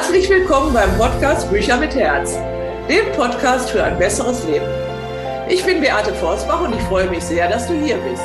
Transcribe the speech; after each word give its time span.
Herzlich 0.00 0.30
willkommen 0.30 0.72
beim 0.72 0.96
Podcast 0.96 1.50
Bücher 1.50 1.76
mit 1.76 1.94
Herz, 1.94 2.38
dem 2.88 3.12
Podcast 3.14 3.68
für 3.68 3.84
ein 3.84 3.98
besseres 3.98 4.42
Leben. 4.46 4.64
Ich 5.46 5.62
bin 5.62 5.82
Beate 5.82 6.14
Forsbach 6.14 6.62
und 6.62 6.74
ich 6.74 6.80
freue 6.84 7.10
mich 7.10 7.22
sehr, 7.22 7.50
dass 7.50 7.66
du 7.66 7.74
hier 7.74 7.98
bist. 7.98 8.24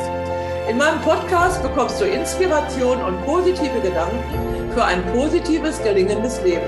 In 0.70 0.77
meinem 0.77 1.02
Podcast 1.02 1.61
bekommst 1.61 1.99
du 1.99 2.05
Inspiration 2.05 3.03
und 3.03 3.25
positive 3.25 3.81
Gedanken 3.81 4.71
für 4.73 4.85
ein 4.85 5.03
positives, 5.07 5.84
gelingendes 5.84 6.41
Leben. 6.43 6.63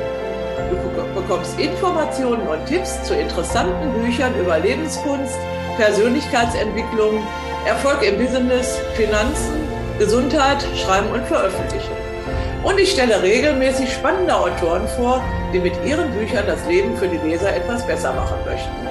Du 0.70 1.21
bekommst 1.21 1.58
Informationen 1.58 2.45
und 2.45 2.66
Tipps 2.66 3.02
zu 3.03 3.16
interessanten 3.16 3.94
Büchern 3.94 4.38
über 4.38 4.59
Lebenskunst, 4.59 5.39
Persönlichkeitsentwicklung, 5.77 7.26
Erfolg 7.66 8.03
im 8.03 8.17
Business, 8.17 8.77
Finanzen, 8.95 9.55
Gesundheit, 9.99 10.67
Schreiben 10.76 11.09
und 11.13 11.26
Veröffentlichen. 11.27 11.96
Und 12.63 12.79
ich 12.79 12.91
stelle 12.91 13.21
regelmäßig 13.21 13.93
spannende 13.93 14.35
Autoren 14.35 14.88
vor, 14.89 15.23
die 15.53 15.59
mit 15.59 15.73
ihren 15.85 16.11
Büchern 16.11 16.45
das 16.48 16.65
Leben 16.67 16.98
für 16.98 17.07
die 17.07 17.17
Leser 17.17 17.55
etwas 17.55 17.85
besser 17.85 18.13
machen 18.13 18.38
möchten. 18.45 18.88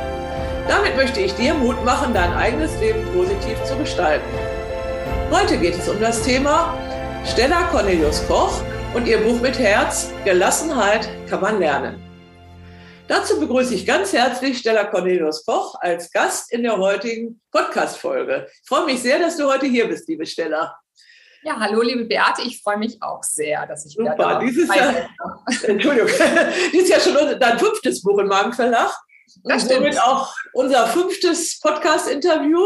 Damit 0.68 0.96
möchte 0.96 1.20
ich 1.20 1.34
dir 1.34 1.54
Mut 1.54 1.84
machen, 1.84 2.14
dein 2.14 2.32
eigenes 2.34 2.78
Leben 2.80 3.04
positiv 3.14 3.62
zu 3.64 3.76
gestalten. 3.76 4.26
Heute 5.30 5.58
geht 5.58 5.74
es 5.74 5.88
um 5.88 6.00
das 6.00 6.22
Thema 6.22 6.76
Stella 7.24 7.64
Cornelius 7.64 8.26
Koch 8.26 8.62
und 8.94 9.06
ihr 9.06 9.18
Buch 9.18 9.40
mit 9.40 9.58
Herz, 9.58 10.10
Gelassenheit 10.24 11.08
kann 11.28 11.40
man 11.40 11.58
lernen. 11.58 12.02
Dazu 13.08 13.38
begrüße 13.38 13.74
ich 13.74 13.86
ganz 13.86 14.12
herzlich 14.12 14.58
Stella 14.58 14.84
Cornelius 14.84 15.44
Koch 15.44 15.76
als 15.80 16.10
Gast 16.10 16.52
in 16.52 16.62
der 16.62 16.76
heutigen 16.76 17.40
Podcast-Folge. 17.52 18.48
Ich 18.62 18.68
freue 18.68 18.86
mich 18.86 19.00
sehr, 19.00 19.18
dass 19.18 19.36
du 19.36 19.44
heute 19.50 19.66
hier 19.66 19.86
bist, 19.86 20.08
liebe 20.08 20.26
Stella. 20.26 20.76
Ja, 21.46 21.60
hallo 21.60 21.80
liebe 21.80 22.06
Beate, 22.06 22.42
ich 22.42 22.60
freue 22.60 22.76
mich 22.76 23.00
auch 23.00 23.22
sehr, 23.22 23.68
dass 23.68 23.86
ich 23.86 23.96
wieder 23.96 24.16
Super, 24.16 24.30
da 24.30 24.38
dieses 24.40 24.66
Jahr, 24.74 25.08
Entschuldigung, 25.62 26.08
dieses 26.72 26.88
Jahr 26.88 26.98
schon 26.98 27.38
dein 27.38 27.56
fünftes 27.60 28.02
Buch 28.02 28.18
im 28.18 28.26
Magenverlag. 28.26 28.92
Das 29.44 29.62
und 29.62 29.68
somit 29.72 30.02
auch 30.02 30.34
unser 30.54 30.88
fünftes 30.88 31.60
Podcast-Interview. 31.60 32.60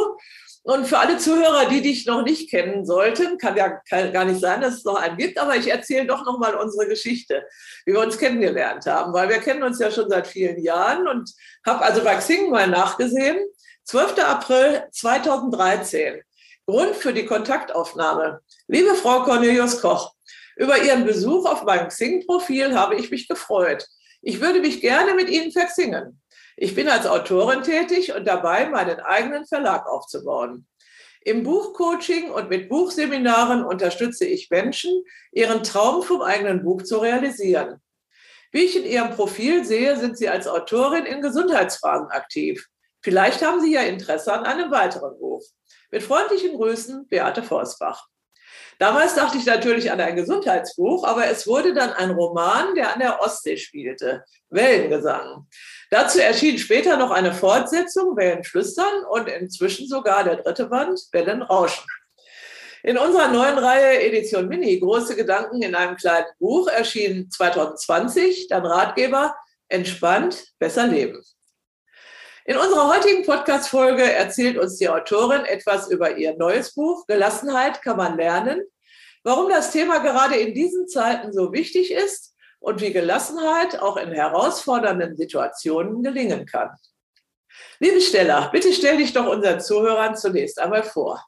Und 0.62 0.87
für 0.87 0.98
alle 0.98 1.19
Zuhörer, 1.19 1.69
die 1.69 1.83
dich 1.83 2.06
noch 2.06 2.22
nicht 2.22 2.48
kennen 2.48 2.87
sollten, 2.87 3.37
kann 3.37 3.55
ja 3.55 3.69
kann 3.69 4.14
gar 4.14 4.25
nicht 4.25 4.41
sein, 4.41 4.62
dass 4.62 4.77
es 4.77 4.84
noch 4.87 4.97
einen 4.97 5.19
gibt, 5.19 5.37
aber 5.37 5.56
ich 5.56 5.70
erzähle 5.70 6.06
doch 6.06 6.25
noch 6.25 6.39
mal 6.39 6.55
unsere 6.55 6.89
Geschichte, 6.89 7.44
wie 7.84 7.92
wir 7.92 8.00
uns 8.00 8.17
kennengelernt 8.17 8.87
haben, 8.87 9.12
weil 9.12 9.28
wir 9.28 9.41
kennen 9.41 9.62
uns 9.62 9.78
ja 9.78 9.91
schon 9.91 10.09
seit 10.09 10.27
vielen 10.27 10.59
Jahren 10.59 11.06
und 11.06 11.31
habe 11.67 11.84
also 11.84 12.03
bei 12.03 12.15
Xing 12.15 12.48
mal 12.48 12.67
nachgesehen. 12.67 13.44
12. 13.84 14.19
April 14.20 14.84
2013 14.91 16.22
Grund 16.66 16.94
für 16.97 17.12
die 17.12 17.27
Kontaktaufnahme. 17.27 18.41
Liebe 18.69 18.94
Frau 18.94 19.22
Cornelius 19.22 19.80
Koch, 19.80 20.14
über 20.56 20.83
Ihren 20.83 21.05
Besuch 21.05 21.47
auf 21.47 21.64
meinem 21.64 21.89
Xing-Profil 21.89 22.78
habe 22.78 22.97
ich 22.97 23.11
mich 23.11 23.28
gefreut. 23.28 23.86
Ich 24.22 24.41
würde 24.41 24.61
mich 24.61 24.81
gerne 24.81 25.14
mit 25.14 25.28
Ihnen 25.28 25.53
versingen. 25.53 26.20
Ich 26.56 26.75
bin 26.75 26.88
als 26.88 27.06
Autorin 27.06 27.62
tätig 27.62 28.14
und 28.14 28.27
dabei, 28.27 28.69
meinen 28.69 29.00
eigenen 29.00 29.47
Verlag 29.47 29.86
aufzubauen. 29.86 30.66
Im 31.22 31.42
Buchcoaching 31.42 32.31
und 32.31 32.48
mit 32.50 32.69
Buchseminaren 32.69 33.64
unterstütze 33.64 34.27
ich 34.27 34.50
Menschen, 34.50 35.05
ihren 35.33 35.62
Traum 35.62 36.03
vom 36.03 36.22
eigenen 36.22 36.62
Buch 36.62 36.83
zu 36.83 36.98
realisieren. 36.98 37.81
Wie 38.53 38.64
ich 38.64 38.77
in 38.77 38.84
Ihrem 38.84 39.11
Profil 39.11 39.64
sehe, 39.64 39.97
sind 39.97 40.19
Sie 40.19 40.28
als 40.28 40.48
Autorin 40.48 41.06
in 41.06 41.22
Gesundheitsfragen 41.22 42.08
aktiv. 42.08 42.66
Vielleicht 43.03 43.44
haben 43.44 43.61
Sie 43.61 43.72
ja 43.72 43.83
Interesse 43.83 44.33
an 44.33 44.44
einem 44.44 44.70
weiteren 44.70 45.19
Buch. 45.19 45.30
Mit 45.91 46.02
freundlichen 46.02 46.56
Grüßen, 46.56 47.08
Beate 47.08 47.42
Forsbach. 47.42 48.06
Damals 48.78 49.14
dachte 49.14 49.36
ich 49.36 49.44
natürlich 49.44 49.91
an 49.92 50.00
ein 50.00 50.16
Gesundheitsbuch, 50.16 51.04
aber 51.04 51.26
es 51.26 51.47
wurde 51.47 51.75
dann 51.75 51.92
ein 51.92 52.12
Roman, 52.12 52.75
der 52.75 52.94
an 52.94 53.00
der 53.00 53.20
Ostsee 53.20 53.59
spielte, 53.59 54.25
Wellengesang. 54.48 55.47
Dazu 55.91 56.19
erschien 56.19 56.56
später 56.56 56.97
noch 56.97 57.10
eine 57.10 57.34
Fortsetzung, 57.34 58.16
Wellenflüstern, 58.16 59.04
und 59.10 59.28
inzwischen 59.28 59.87
sogar 59.87 60.25
der 60.25 60.37
dritte 60.37 60.66
Band, 60.66 60.98
Wellenrauschen. 61.12 61.84
In 62.82 62.97
unserer 62.97 63.28
neuen 63.28 63.59
Reihe 63.59 64.00
Edition 64.00 64.48
Mini, 64.48 64.81
Große 64.81 65.15
Gedanken 65.15 65.60
in 65.60 65.75
einem 65.75 65.97
kleinen 65.97 66.28
Buch, 66.38 66.66
erschien 66.69 67.31
2020 67.31 68.48
dann 68.48 68.65
Ratgeber 68.65 69.34
Entspannt, 69.69 70.54
besser 70.59 70.86
leben. 70.86 71.22
In 72.50 72.56
unserer 72.56 72.88
heutigen 72.88 73.25
Podcast-Folge 73.25 74.03
erzählt 74.03 74.59
uns 74.59 74.77
die 74.77 74.88
Autorin 74.88 75.44
etwas 75.44 75.88
über 75.88 76.16
ihr 76.16 76.37
neues 76.37 76.75
Buch 76.75 77.06
Gelassenheit 77.06 77.81
kann 77.81 77.97
man 77.97 78.16
lernen, 78.16 78.61
warum 79.22 79.49
das 79.49 79.71
Thema 79.71 79.99
gerade 79.99 80.34
in 80.34 80.53
diesen 80.53 80.89
Zeiten 80.89 81.33
so 81.33 81.53
wichtig 81.53 81.93
ist 81.93 82.34
und 82.59 82.81
wie 82.81 82.93
Gelassenheit 82.93 83.81
auch 83.81 83.97
in 83.97 84.10
herausfordernden 84.10 85.16
Situationen 85.16 86.03
gelingen 86.03 86.44
kann. 86.44 86.71
Liebe 87.78 88.00
Stella, 88.00 88.49
bitte 88.49 88.72
stell 88.72 88.97
dich 88.97 89.12
doch 89.12 89.28
unseren 89.28 89.60
Zuhörern 89.60 90.16
zunächst 90.16 90.59
einmal 90.59 90.83
vor. 90.83 91.25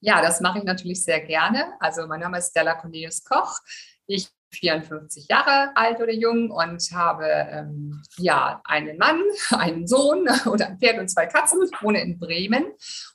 Ja, 0.00 0.20
das 0.20 0.40
mache 0.40 0.58
ich 0.58 0.64
natürlich 0.64 1.04
sehr 1.04 1.20
gerne. 1.20 1.74
Also 1.78 2.08
mein 2.08 2.18
Name 2.18 2.38
ist 2.38 2.50
Stella 2.50 2.74
Cornelius 2.74 3.22
Koch. 3.22 3.60
Ich 4.08 4.28
54 4.50 5.28
Jahre 5.28 5.76
alt 5.76 6.00
oder 6.00 6.12
jung 6.12 6.50
und 6.50 6.82
habe 6.92 7.26
ähm, 7.26 8.02
ja 8.16 8.60
einen 8.64 8.98
Mann, 8.98 9.22
einen 9.50 9.86
Sohn 9.86 10.26
oder 10.46 10.68
ein 10.68 10.78
Pferd 10.78 10.98
und 10.98 11.08
zwei 11.08 11.26
Katzen, 11.26 11.60
wohne 11.80 12.00
in 12.00 12.18
Bremen 12.18 12.64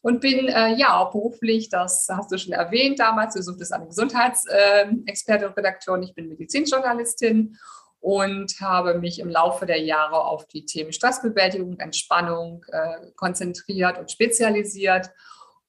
und 0.02 0.22
bin 0.22 0.48
äh, 0.48 0.76
ja 0.76 1.04
beruflich, 1.06 1.70
das 1.70 2.08
hast 2.10 2.32
du 2.32 2.38
schon 2.38 2.54
erwähnt 2.54 3.00
damals, 3.00 3.34
du 3.34 3.42
suchtest 3.42 3.74
eine 3.74 3.88
Gesundheitsexpertin 3.88 5.48
und 5.48 5.58
Redakteurin, 5.58 6.04
ich 6.04 6.14
bin 6.14 6.30
Medizinjournalistin 6.30 7.58
und 8.00 8.60
habe 8.60 8.96
mich 8.96 9.20
im 9.20 9.30
Laufe 9.30 9.66
der 9.66 9.82
Jahre 9.82 10.26
auf 10.26 10.46
die 10.48 10.66
Themen 10.66 10.92
Stressbewältigung, 10.92 11.80
Entspannung 11.80 12.66
äh, 12.68 13.12
konzentriert 13.16 13.98
und 13.98 14.12
spezialisiert 14.12 15.10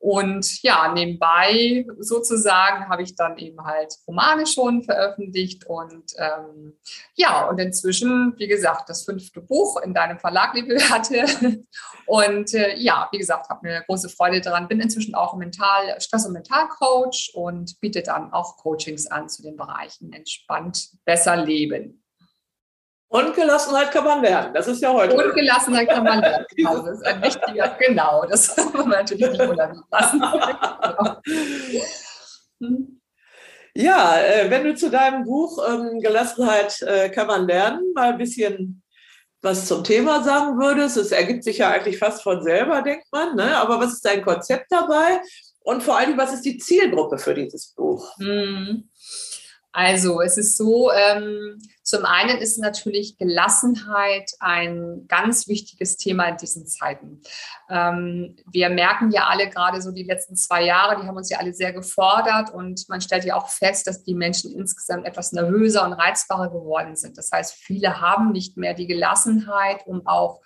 und 0.05 0.63
ja, 0.63 0.93
nebenbei 0.93 1.87
sozusagen 1.99 2.91
habe 2.91 3.03
ich 3.03 3.17
dann 3.17 3.39
eben 3.39 3.65
halt 3.65 3.97
Romane 4.07 4.47
schon 4.47 4.83
veröffentlicht 4.83 5.65
und 5.65 6.13
ähm, 6.19 6.77
ja, 7.15 7.49
und 7.49 7.59
inzwischen, 7.59 8.35
wie 8.37 8.47
gesagt, 8.47 8.91
das 8.91 9.07
fünfte 9.07 9.41
Buch 9.41 9.81
in 9.81 9.95
deinem 9.95 10.19
Verlag, 10.19 10.53
liebe 10.53 10.75
hatte. 10.91 11.65
Und 12.07 12.53
äh, 12.53 12.77
ja, 12.77 13.09
wie 13.13 13.19
gesagt, 13.19 13.49
habe 13.49 13.67
mir 13.67 13.83
große 13.87 14.11
Freude 14.11 14.43
daran, 14.43 14.69
bin 14.69 14.79
inzwischen 14.79 15.15
auch 15.15 15.37
Mental, 15.37 15.99
Stress- 16.03 16.27
und 16.27 16.35
Mentalcoach 16.35 17.31
und 17.33 17.81
biete 17.81 18.03
dann 18.03 18.31
auch 18.31 18.59
Coachings 18.59 19.07
an 19.07 19.31
zu 19.31 19.41
den 19.41 19.57
Bereichen 19.57 20.13
entspannt 20.13 20.91
besser 21.07 21.35
leben. 21.35 22.04
Und 23.15 23.33
Gelassenheit 23.33 23.93
kann 23.93 24.05
man 24.05 24.23
lernen. 24.23 24.53
Das 24.53 24.67
ist 24.67 24.83
ja 24.83 24.93
heute. 24.93 25.15
Und 25.15 25.35
Gelassenheit 25.37 25.89
kann 25.89 26.03
man 26.03 26.21
lernen. 26.21 26.45
Genau, 26.57 26.79
das 26.85 26.99
ist 26.99 27.07
ein 27.07 27.23
wichtiger, 27.23 27.77
genau. 27.79 28.25
Das 28.29 28.57
muss 28.73 28.73
man 28.73 28.89
natürlich 28.89 29.31
nicht 29.31 29.41
unerwähnt 29.41 29.85
lassen. 29.91 30.21
Ja, 33.77 34.21
äh, 34.21 34.49
wenn 34.51 34.63
du 34.63 34.77
zu 34.77 34.89
deinem 34.89 35.25
Buch 35.25 35.59
ähm, 35.69 35.99
Gelassenheit 35.99 36.81
äh, 36.83 37.09
kann 37.09 37.27
man 37.27 37.49
lernen, 37.49 37.93
mal 37.93 38.13
ein 38.13 38.19
bisschen 38.19 38.85
was 39.43 39.67
zum 39.67 39.83
Thema 39.83 40.23
sagen 40.23 40.61
würdest. 40.61 40.97
Es 40.97 41.11
ergibt 41.11 41.43
sich 41.43 41.59
ja 41.59 41.71
eigentlich 41.71 41.99
fast 41.99 42.23
von 42.23 42.41
selber, 42.45 42.83
denkt 42.83 43.07
man. 43.11 43.35
Ne? 43.35 43.57
Aber 43.57 43.81
was 43.81 43.95
ist 43.95 44.05
dein 44.05 44.23
Konzept 44.23 44.67
dabei? 44.71 45.21
Und 45.59 45.83
vor 45.83 45.99
allem, 45.99 46.17
was 46.17 46.35
ist 46.35 46.45
die 46.45 46.57
Zielgruppe 46.57 47.19
für 47.19 47.35
dieses 47.35 47.75
Buch? 47.75 48.17
Hm. 48.19 48.89
Also 49.77 50.21
es 50.21 50.39
ist 50.39 50.57
so, 50.57 50.93
ähm, 50.93 51.61
zum 51.83 52.05
einen 52.05 52.39
ist 52.39 52.59
natürlich 52.59 53.19
Gelassenheit 53.19 54.31
ein 54.39 55.07
ganz 55.09 55.49
wichtiges 55.49 55.97
Thema 55.97 56.29
in 56.29 56.37
diesen 56.37 56.65
Zeiten. 56.65 57.23
Ähm, 57.69 58.37
wir 58.49 58.71
merken 58.71 59.11
ja 59.11 59.27
alle 59.27 59.51
gerade 59.51 59.83
so 59.83 59.91
die 59.91 60.05
letzten 60.05 60.37
zwei 60.37 60.63
Jahre, 60.63 61.01
die 61.01 61.09
haben 61.09 61.17
uns 61.17 61.29
ja 61.29 61.39
alle 61.39 61.53
sehr 61.53 61.73
gefordert 61.73 62.55
und 62.55 62.89
man 62.89 63.01
stellt 63.01 63.25
ja 63.25 63.35
auch 63.35 63.49
fest, 63.49 63.89
dass 63.89 64.05
die 64.05 64.15
Menschen 64.15 64.53
insgesamt 64.53 65.09
etwas 65.09 65.33
nervöser 65.33 65.85
und 65.85 65.95
reizbarer 65.95 66.51
geworden 66.51 66.95
sind. 66.95 67.19
Das 67.19 67.33
heißt, 67.33 67.55
viele 67.55 68.01
haben 68.01 68.31
nicht 68.31 68.57
mehr 68.57 68.75
die 68.75 68.87
Gelassenheit, 68.87 69.85
um 69.89 70.07
auch 70.07 70.41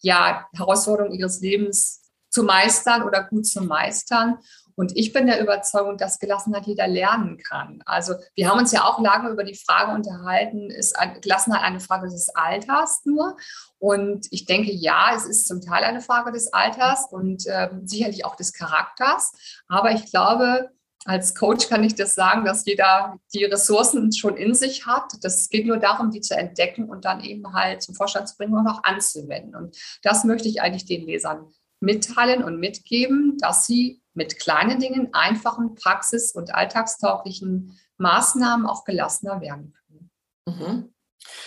ja, 0.00 0.48
Herausforderungen 0.52 1.14
ihres 1.14 1.40
Lebens 1.40 2.10
zu 2.28 2.42
meistern 2.42 3.04
oder 3.04 3.22
gut 3.22 3.46
zu 3.46 3.62
meistern. 3.62 4.38
Und 4.76 4.96
ich 4.96 5.12
bin 5.12 5.26
der 5.26 5.40
Überzeugung, 5.40 5.96
dass 5.98 6.18
Gelassenheit 6.18 6.66
jeder 6.66 6.88
lernen 6.88 7.38
kann. 7.38 7.82
Also 7.86 8.14
wir 8.34 8.48
haben 8.48 8.58
uns 8.58 8.72
ja 8.72 8.84
auch 8.84 9.00
lange 9.00 9.30
über 9.30 9.44
die 9.44 9.54
Frage 9.54 9.92
unterhalten, 9.92 10.70
ist 10.70 10.96
Gelassenheit 11.22 11.62
eine 11.62 11.80
Frage 11.80 12.08
des 12.08 12.28
Alters 12.34 13.02
nur? 13.04 13.36
Und 13.78 14.26
ich 14.30 14.46
denke, 14.46 14.72
ja, 14.72 15.12
es 15.14 15.26
ist 15.26 15.46
zum 15.46 15.60
Teil 15.60 15.84
eine 15.84 16.00
Frage 16.00 16.32
des 16.32 16.52
Alters 16.52 17.06
und 17.10 17.46
äh, 17.46 17.68
sicherlich 17.84 18.24
auch 18.24 18.36
des 18.36 18.52
Charakters. 18.52 19.32
Aber 19.68 19.92
ich 19.92 20.10
glaube, 20.10 20.70
als 21.04 21.34
Coach 21.34 21.68
kann 21.68 21.84
ich 21.84 21.94
das 21.94 22.14
sagen, 22.14 22.44
dass 22.44 22.64
jeder 22.64 23.18
die 23.34 23.44
Ressourcen 23.44 24.12
schon 24.12 24.36
in 24.36 24.54
sich 24.54 24.86
hat. 24.86 25.12
Das 25.20 25.48
geht 25.50 25.66
nur 25.66 25.76
darum, 25.76 26.10
die 26.10 26.20
zu 26.20 26.34
entdecken 26.34 26.88
und 26.88 27.04
dann 27.04 27.20
eben 27.20 27.52
halt 27.52 27.82
zum 27.82 27.94
Vorstand 27.94 28.28
zu 28.28 28.36
bringen 28.36 28.54
und 28.54 28.66
auch 28.66 28.82
anzuwenden. 28.84 29.54
Und 29.54 29.76
das 30.02 30.24
möchte 30.24 30.48
ich 30.48 30.62
eigentlich 30.62 30.86
den 30.86 31.04
Lesern 31.04 31.50
mitteilen 31.80 32.42
und 32.42 32.58
mitgeben, 32.58 33.36
dass 33.38 33.66
sie 33.66 34.00
mit 34.14 34.38
kleinen 34.38 34.80
Dingen, 34.80 35.12
einfachen, 35.12 35.74
praxis- 35.74 36.32
und 36.32 36.54
alltagstauglichen 36.54 37.78
Maßnahmen 37.98 38.66
auch 38.66 38.84
gelassener 38.84 39.40
werden 39.40 39.74
können. 39.74 40.10
Mhm. 40.46 40.94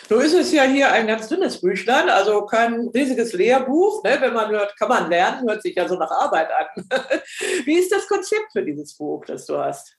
So 0.10 0.18
ist 0.20 0.34
es 0.34 0.52
ja 0.52 0.64
hier 0.64 0.92
ein 0.92 1.08
ganz 1.08 1.28
dünnes 1.28 1.62
Büchlein, 1.62 2.10
also 2.10 2.46
kein 2.46 2.88
riesiges 2.90 3.34
Lehrbuch. 3.34 4.04
Ne? 4.04 4.18
Wenn 4.20 4.34
man 4.34 4.50
hört, 4.50 4.78
kann 4.78 4.90
man 4.90 5.10
lernen, 5.10 5.48
hört 5.48 5.62
sich 5.62 5.76
ja 5.76 5.88
so 5.88 5.96
nach 5.96 6.10
Arbeit 6.10 6.50
an. 6.52 6.84
Wie 7.66 7.78
ist 7.78 7.92
das 7.92 8.08
Konzept 8.08 8.52
für 8.54 8.64
dieses 8.64 8.96
Buch, 8.96 9.24
das 9.26 9.46
du 9.46 9.58
hast? 9.58 9.96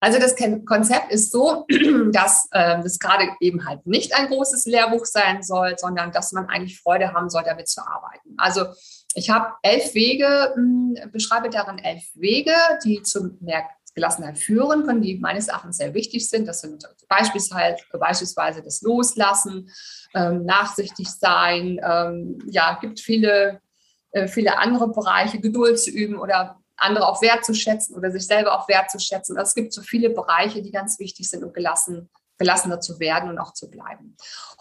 Also 0.00 0.18
das 0.18 0.34
Konzept 0.64 1.12
ist 1.12 1.30
so, 1.30 1.66
dass 2.12 2.48
äh, 2.52 2.82
das 2.82 2.98
gerade 2.98 3.28
eben 3.40 3.66
halt 3.66 3.86
nicht 3.86 4.14
ein 4.14 4.28
großes 4.28 4.64
Lehrbuch 4.64 5.04
sein 5.04 5.42
soll, 5.42 5.76
sondern 5.76 6.10
dass 6.10 6.32
man 6.32 6.48
eigentlich 6.48 6.80
Freude 6.80 7.12
haben 7.12 7.28
soll, 7.28 7.42
damit 7.44 7.68
zu 7.68 7.82
arbeiten. 7.82 8.34
Also 8.38 8.64
ich 9.14 9.30
habe 9.30 9.54
elf 9.62 9.94
Wege, 9.94 10.54
mh, 10.56 11.02
hm, 11.02 11.10
beschreibe 11.12 11.50
darin 11.50 11.78
elf 11.78 12.04
Wege, 12.14 12.54
die 12.84 13.02
zu 13.02 13.36
mehr 13.40 13.64
Gelassenheit 13.94 14.38
führen 14.38 14.86
können, 14.86 15.02
die 15.02 15.18
meines 15.18 15.48
Erachtens 15.48 15.78
sehr 15.78 15.94
wichtig 15.94 16.28
sind. 16.28 16.46
Das 16.46 16.60
sind 16.60 16.88
beispielsweise, 17.08 17.78
beispielsweise 17.98 18.62
das 18.62 18.82
Loslassen, 18.82 19.68
ähm, 20.14 20.44
nachsichtig 20.44 21.08
sein. 21.08 21.80
Ähm, 21.82 22.38
ja, 22.46 22.78
gibt 22.80 23.00
viele, 23.00 23.60
äh, 24.12 24.28
viele 24.28 24.58
andere 24.58 24.88
Bereiche, 24.88 25.40
Geduld 25.40 25.78
zu 25.80 25.90
üben 25.90 26.18
oder 26.18 26.60
andere 26.76 27.06
auch 27.06 27.20
wertzuschätzen 27.20 27.96
oder 27.96 28.10
sich 28.10 28.26
selber 28.26 28.58
auch 28.58 28.68
wertzuschätzen. 28.68 29.36
Also 29.36 29.50
es 29.50 29.54
gibt 29.54 29.72
so 29.72 29.82
viele 29.82 30.10
Bereiche, 30.10 30.62
die 30.62 30.70
ganz 30.70 30.98
wichtig 30.98 31.28
sind 31.28 31.44
und 31.44 31.52
gelassen 31.52 32.08
gelassener 32.40 32.80
zu 32.80 32.98
werden 32.98 33.28
und 33.28 33.38
auch 33.38 33.52
zu 33.52 33.70
bleiben. 33.70 34.16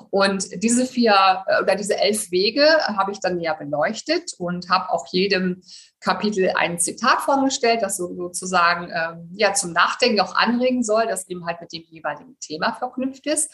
Und 0.09 0.61
diese 0.61 0.85
vier 0.85 1.43
äh, 1.47 1.63
oder 1.63 1.75
diese 1.75 1.97
elf 1.97 2.29
Wege 2.29 2.67
habe 2.85 3.11
ich 3.11 3.21
dann 3.21 3.37
näher 3.37 3.55
beleuchtet 3.55 4.33
und 4.37 4.69
habe 4.69 4.91
auch 4.91 5.07
jedem 5.07 5.61
Kapitel 6.01 6.51
ein 6.55 6.77
Zitat 6.77 7.21
vorgestellt, 7.21 7.81
das 7.81 7.97
so 7.97 8.13
sozusagen 8.13 8.91
ähm, 8.93 9.29
ja 9.33 9.53
zum 9.53 9.71
Nachdenken 9.71 10.19
auch 10.19 10.35
anregen 10.35 10.83
soll, 10.83 11.07
das 11.07 11.27
eben 11.29 11.45
halt 11.45 11.61
mit 11.61 11.71
dem 11.71 11.83
jeweiligen 11.89 12.37
Thema 12.39 12.73
verknüpft 12.73 13.25
ist. 13.25 13.49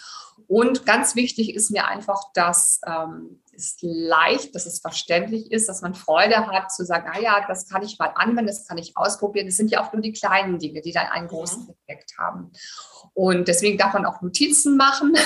Und 0.47 0.85
ganz 0.85 1.15
wichtig 1.15 1.53
ist 1.53 1.71
mir 1.71 1.87
einfach, 1.87 2.21
dass 2.33 2.81
ähm, 2.85 3.41
es 3.55 3.77
leicht, 3.81 4.55
dass 4.55 4.65
es 4.65 4.79
verständlich 4.79 5.51
ist, 5.51 5.69
dass 5.69 5.81
man 5.81 5.95
Freude 5.95 6.47
hat 6.47 6.71
zu 6.71 6.85
sagen, 6.85 7.09
ah 7.11 7.19
ja, 7.19 7.45
das 7.47 7.67
kann 7.69 7.83
ich 7.83 7.97
mal 7.99 8.11
anwenden, 8.15 8.47
das 8.47 8.67
kann 8.67 8.77
ich 8.77 8.95
ausprobieren. 8.95 9.47
Das 9.47 9.57
sind 9.57 9.71
ja 9.71 9.83
auch 9.83 9.93
nur 9.93 10.01
die 10.01 10.13
kleinen 10.13 10.59
Dinge, 10.59 10.81
die 10.81 10.91
dann 10.91 11.07
einen 11.07 11.27
großen 11.27 11.69
Effekt 11.69 12.13
haben. 12.17 12.51
Und 13.13 13.47
deswegen 13.47 13.77
darf 13.77 13.93
man 13.93 14.05
auch 14.05 14.21
Notizen 14.21 14.77
machen 14.77 15.13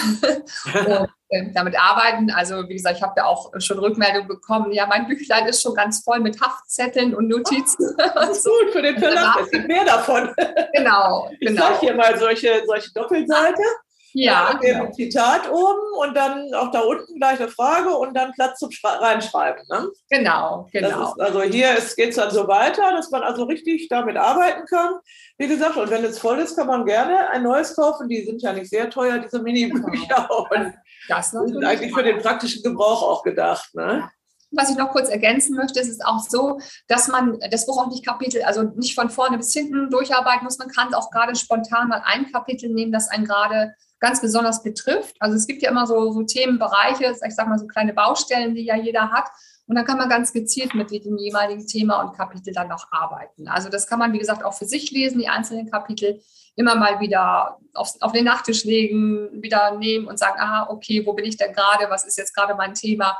und 0.65 1.09
äh, 1.29 1.51
damit 1.53 1.79
arbeiten. 1.79 2.31
Also 2.31 2.67
wie 2.67 2.75
gesagt, 2.75 2.97
ich 2.97 3.03
habe 3.03 3.13
ja 3.17 3.25
auch 3.25 3.51
schon 3.59 3.79
Rückmeldung 3.79 4.27
bekommen, 4.27 4.71
ja, 4.71 4.87
mein 4.87 5.07
Büchlein 5.07 5.47
ist 5.47 5.61
schon 5.61 5.75
ganz 5.75 6.03
voll 6.03 6.19
mit 6.19 6.39
Haftzetteln 6.41 7.15
und 7.15 7.27
Notizen. 7.27 7.95
Das 8.15 8.37
ist 8.37 8.45
gut 8.45 8.73
für 8.73 8.81
den 8.81 8.97
Verlag, 8.97 9.41
es 9.41 9.51
gibt 9.51 9.67
mehr 9.67 9.85
davon. 9.85 10.33
Genau, 10.73 11.29
genau. 11.39 11.73
Ich 11.73 11.79
hier 11.79 11.95
mal 11.95 12.17
solche, 12.17 12.63
solche 12.65 12.91
Doppelseite. 12.93 13.61
Ja, 14.13 14.51
mit 14.53 14.63
dem. 14.63 14.91
Zitat 14.94 15.50
oben 15.51 15.94
und 16.00 16.15
dann 16.15 16.53
auch 16.53 16.71
da 16.71 16.81
unten 16.81 17.15
gleich 17.15 17.39
eine 17.39 17.50
Frage 17.50 17.89
und 17.89 18.15
dann 18.15 18.31
Platz 18.33 18.59
zum 18.59 18.69
Reinschreiben. 18.83 19.63
Ne? 19.69 19.89
Genau, 20.09 20.67
genau. 20.71 21.11
Ist, 21.11 21.21
also 21.21 21.41
hier 21.44 21.75
geht 21.95 22.09
es 22.09 22.15
dann 22.15 22.31
so 22.31 22.47
weiter, 22.47 22.91
dass 22.91 23.11
man 23.11 23.23
also 23.23 23.44
richtig 23.44 23.88
damit 23.89 24.17
arbeiten 24.17 24.65
kann. 24.65 24.95
Wie 25.38 25.47
gesagt, 25.47 25.77
und 25.77 25.89
wenn 25.89 26.03
es 26.03 26.19
voll 26.19 26.39
ist, 26.39 26.57
kann 26.57 26.67
man 26.67 26.85
gerne 26.85 27.29
ein 27.29 27.44
neues 27.44 27.75
kaufen. 27.75 28.09
Die 28.09 28.23
sind 28.23 28.41
ja 28.41 28.53
nicht 28.53 28.69
sehr 28.69 28.89
teuer, 28.89 29.19
diese 29.19 29.41
Mini-Bücher. 29.41 30.27
Genau. 30.27 30.47
das 31.07 31.31
sind 31.31 31.63
eigentlich 31.63 31.94
für 31.94 32.03
den 32.03 32.19
praktischen 32.19 32.63
Gebrauch 32.63 33.03
auch 33.03 33.23
gedacht. 33.23 33.73
Ne? 33.73 34.09
Was 34.51 34.69
ich 34.71 34.77
noch 34.77 34.91
kurz 34.91 35.09
ergänzen 35.09 35.55
möchte, 35.55 35.79
ist 35.79 35.89
es 35.89 36.01
auch 36.01 36.19
so, 36.19 36.59
dass 36.87 37.07
man 37.07 37.39
das 37.51 37.65
Buch 37.65 37.81
auch 37.81 37.89
nicht 37.89 38.05
Kapitel, 38.05 38.41
also 38.43 38.63
nicht 38.63 38.95
von 38.95 39.09
vorne 39.09 39.37
bis 39.37 39.53
hinten 39.53 39.89
durcharbeiten 39.89 40.43
muss. 40.43 40.57
Man 40.57 40.69
kann 40.69 40.93
auch 40.93 41.11
gerade 41.11 41.35
spontan 41.35 41.89
mal 41.89 42.01
ein 42.05 42.31
Kapitel 42.31 42.69
nehmen, 42.69 42.91
das 42.91 43.09
einen 43.09 43.25
gerade 43.25 43.75
ganz 43.99 44.21
besonders 44.21 44.63
betrifft. 44.63 45.15
Also 45.19 45.35
es 45.35 45.45
gibt 45.45 45.61
ja 45.61 45.69
immer 45.69 45.85
so, 45.85 46.11
so 46.11 46.23
Themenbereiche, 46.23 47.15
ich 47.25 47.35
sage 47.35 47.49
mal 47.49 47.59
so 47.59 47.67
kleine 47.67 47.93
Baustellen, 47.93 48.55
die 48.55 48.65
ja 48.65 48.75
jeder 48.75 49.11
hat. 49.11 49.29
Und 49.67 49.75
dann 49.75 49.85
kann 49.85 49.99
man 49.99 50.09
ganz 50.09 50.33
gezielt 50.33 50.73
mit 50.73 50.89
dem 50.89 51.17
jeweiligen 51.17 51.67
Thema 51.67 52.01
und 52.01 52.17
Kapitel 52.17 52.51
dann 52.53 52.69
noch 52.69 52.87
arbeiten. 52.91 53.47
Also 53.47 53.69
das 53.69 53.85
kann 53.85 53.99
man, 53.99 54.13
wie 54.13 54.17
gesagt, 54.17 54.43
auch 54.43 54.55
für 54.55 54.65
sich 54.65 54.89
lesen, 54.89 55.19
die 55.19 55.27
einzelnen 55.27 55.69
Kapitel 55.69 56.21
immer 56.55 56.75
mal 56.75 56.99
wieder 56.99 57.59
auf, 57.75 57.93
auf 57.99 58.11
den 58.11 58.25
Nachttisch 58.25 58.63
legen, 58.63 59.29
wieder 59.43 59.77
nehmen 59.77 60.07
und 60.07 60.17
sagen, 60.17 60.39
ah, 60.39 60.67
okay, 60.69 61.05
wo 61.05 61.13
bin 61.13 61.25
ich 61.25 61.37
denn 61.37 61.53
gerade? 61.53 61.89
Was 61.89 62.03
ist 62.03 62.17
jetzt 62.17 62.35
gerade 62.35 62.55
mein 62.55 62.73
Thema? 62.73 63.15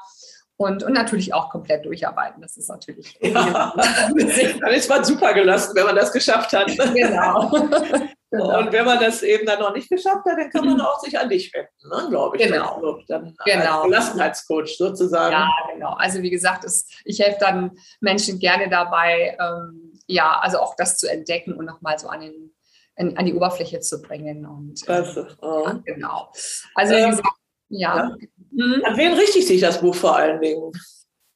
Und, 0.62 0.84
und 0.84 0.92
natürlich 0.92 1.34
auch 1.34 1.50
komplett 1.50 1.86
durcharbeiten. 1.86 2.42
Das 2.42 2.58
ist 2.58 2.68
natürlich. 2.68 3.18
Ja. 3.30 3.74
Dann 3.76 4.74
ist 4.74 4.90
man 4.90 5.06
super 5.06 5.34
gelassen, 5.34 5.74
wenn 5.76 5.86
man 5.86 5.96
das 5.96 6.12
geschafft 6.12 6.52
hat. 6.52 6.68
Genau. 6.94 7.50
genau. 8.32 8.60
Und 8.60 8.72
wenn 8.74 8.86
man 8.86 9.00
das 9.00 9.24
eben 9.24 9.46
dann 9.46 9.60
noch 9.60 9.74
nicht 9.74 9.90
geschafft 9.90 10.26
hat, 10.26 10.38
dann 10.38 10.50
kann 10.50 10.66
man 10.66 10.82
auch 10.82 11.00
sich 11.00 11.18
an 11.18 11.30
dich 11.30 11.54
wenden, 11.54 11.88
ne, 11.88 12.10
glaube 12.10 12.36
ich. 12.36 12.44
Genau. 12.44 13.00
Dann 13.08 13.34
genau. 13.46 13.78
Als 13.78 13.84
Gelassenheitscoach 13.86 14.76
sozusagen. 14.78 15.32
Ja, 15.32 15.50
genau. 15.74 15.94
Also 15.94 16.22
wie 16.22 16.30
gesagt, 16.30 16.66
es, 16.66 16.90
ich 17.06 17.20
helfe 17.20 17.38
dann 17.40 17.72
Menschen 18.02 18.40
gerne 18.40 18.70
dabei, 18.70 19.38
ähm, 19.40 19.94
ja, 20.08 20.40
also 20.42 20.60
auch 20.60 20.76
das 20.76 20.98
zu 20.98 21.10
entdecken 21.10 21.54
und 21.54 21.66
nochmal 21.66 21.98
so 22.00 22.10
an, 22.10 22.20
den, 22.20 23.18
an, 23.18 23.26
die 23.26 23.34
Oberfläche 23.34 23.80
zu 23.80 24.02
bringen. 24.02 24.46
Und, 24.46 24.82
ähm, 24.90 25.28
oh. 25.42 25.64
ja, 25.66 25.80
genau. 25.86 26.34
Also 26.76 26.96
wie 26.96 27.00
ähm, 27.00 27.12
gesagt, 27.12 27.39
ja. 27.70 27.96
ja. 27.98 28.16
Mhm. 28.52 28.84
An 28.84 28.98
wen 28.98 29.14
richtet 29.14 29.46
sich 29.48 29.62
das 29.62 29.80
Buch 29.80 29.96
vor 29.96 30.16
allen 30.16 30.42
Dingen? 30.42 30.72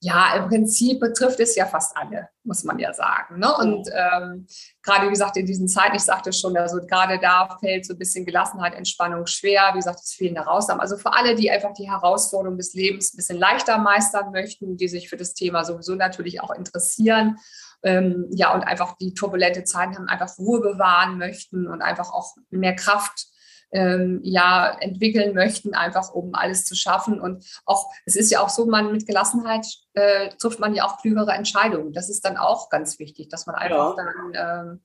Ja, 0.06 0.36
im 0.36 0.50
Prinzip 0.50 1.00
betrifft 1.00 1.40
es 1.40 1.56
ja 1.56 1.66
fast 1.66 1.96
alle, 1.96 2.28
muss 2.44 2.66
man 2.66 2.78
ja 2.78 2.94
sagen. 2.94 3.40
Ne? 3.40 3.56
Und 3.56 3.88
ähm, 3.94 4.46
gerade, 4.82 5.06
wie 5.06 5.12
gesagt, 5.12 5.38
in 5.38 5.46
diesen 5.46 5.70
Zeiten, 5.70 5.96
ich 5.96 6.02
sagte 6.02 6.34
schon, 6.34 6.58
also 6.58 6.82
gerade 6.86 7.20
da 7.20 7.58
fällt 7.62 7.86
so 7.86 7.94
ein 7.94 8.00
bisschen 8.00 8.26
Gelassenheit, 8.26 8.74
Entspannung 8.74 9.28
schwer. 9.28 9.70
Wie 9.72 9.78
gesagt, 9.78 10.02
es 10.04 10.12
fehlen 10.12 10.36
Herausnahmen. 10.36 10.82
Also 10.82 10.98
für 10.98 11.14
alle, 11.14 11.36
die 11.36 11.50
einfach 11.50 11.72
die 11.74 11.90
Herausforderung 11.90 12.58
des 12.58 12.74
Lebens 12.74 13.14
ein 13.14 13.16
bisschen 13.18 13.40
leichter 13.40 13.78
meistern 13.78 14.34
möchten, 14.34 14.76
die 14.76 14.90
sich 14.90 15.08
für 15.08 15.16
das 15.16 15.36
Thema 15.36 15.64
sowieso 15.64 15.96
natürlich 15.96 16.42
auch 16.42 16.52
interessieren. 16.52 17.38
Ähm, 17.82 18.28
ja, 18.32 18.54
und 18.54 18.64
einfach 18.64 18.98
die 18.98 19.14
turbulente 19.14 19.64
Zeiten 19.64 19.96
haben, 19.96 20.10
einfach 20.10 20.38
Ruhe 20.38 20.60
bewahren 20.60 21.18
möchten 21.18 21.66
und 21.66 21.82
einfach 21.82 22.12
auch 22.12 22.36
mehr 22.50 22.76
Kraft 22.76 23.28
ähm, 23.74 24.20
ja 24.24 24.78
entwickeln 24.80 25.34
möchten, 25.34 25.74
einfach 25.74 26.14
um 26.14 26.36
alles 26.36 26.66
zu 26.66 26.76
schaffen. 26.76 27.20
Und 27.20 27.46
auch, 27.66 27.92
es 28.06 28.16
ist 28.16 28.32
ja 28.32 28.42
auch 28.42 28.50
so, 28.50 28.66
man 28.66 28.92
mit 28.92 29.08
Gelassenheit 29.08 29.66
äh, 29.94 30.30
trifft 30.38 30.60
man 30.60 30.76
ja 30.76 30.86
auch 30.86 31.00
klügere 31.00 31.34
Entscheidungen. 31.34 31.92
Das 31.92 32.10
ist 32.10 32.24
dann 32.24 32.38
auch 32.38 32.70
ganz 32.70 33.00
wichtig, 33.00 33.30
dass 33.30 33.48
man 33.48 33.56
einfach 33.56 33.98
ja. 33.98 34.06
dann 34.34 34.68
ähm, 34.70 34.82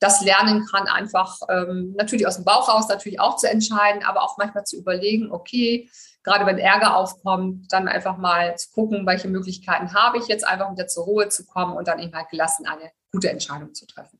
das 0.00 0.20
lernen 0.22 0.66
kann, 0.66 0.88
einfach 0.88 1.38
ähm, 1.48 1.94
natürlich 1.96 2.26
aus 2.26 2.34
dem 2.34 2.44
Bauch 2.44 2.68
raus 2.68 2.88
natürlich 2.88 3.20
auch 3.20 3.36
zu 3.36 3.48
entscheiden, 3.48 4.02
aber 4.02 4.22
auch 4.22 4.36
manchmal 4.36 4.64
zu 4.64 4.76
überlegen, 4.76 5.30
okay, 5.30 5.88
gerade 6.24 6.44
wenn 6.46 6.58
Ärger 6.58 6.96
aufkommt, 6.96 7.72
dann 7.72 7.86
einfach 7.86 8.16
mal 8.16 8.56
zu 8.56 8.72
gucken, 8.72 9.06
welche 9.06 9.28
Möglichkeiten 9.28 9.94
habe 9.94 10.18
ich 10.18 10.26
jetzt, 10.26 10.46
einfach 10.46 10.72
wieder 10.72 10.88
zur 10.88 11.04
Ruhe 11.04 11.28
zu 11.28 11.46
kommen 11.46 11.76
und 11.76 11.86
dann 11.86 12.00
eben 12.00 12.14
halt 12.14 12.28
gelassen 12.30 12.66
eine 12.66 12.90
gute 13.12 13.30
Entscheidung 13.30 13.74
zu 13.74 13.86
treffen. 13.86 14.18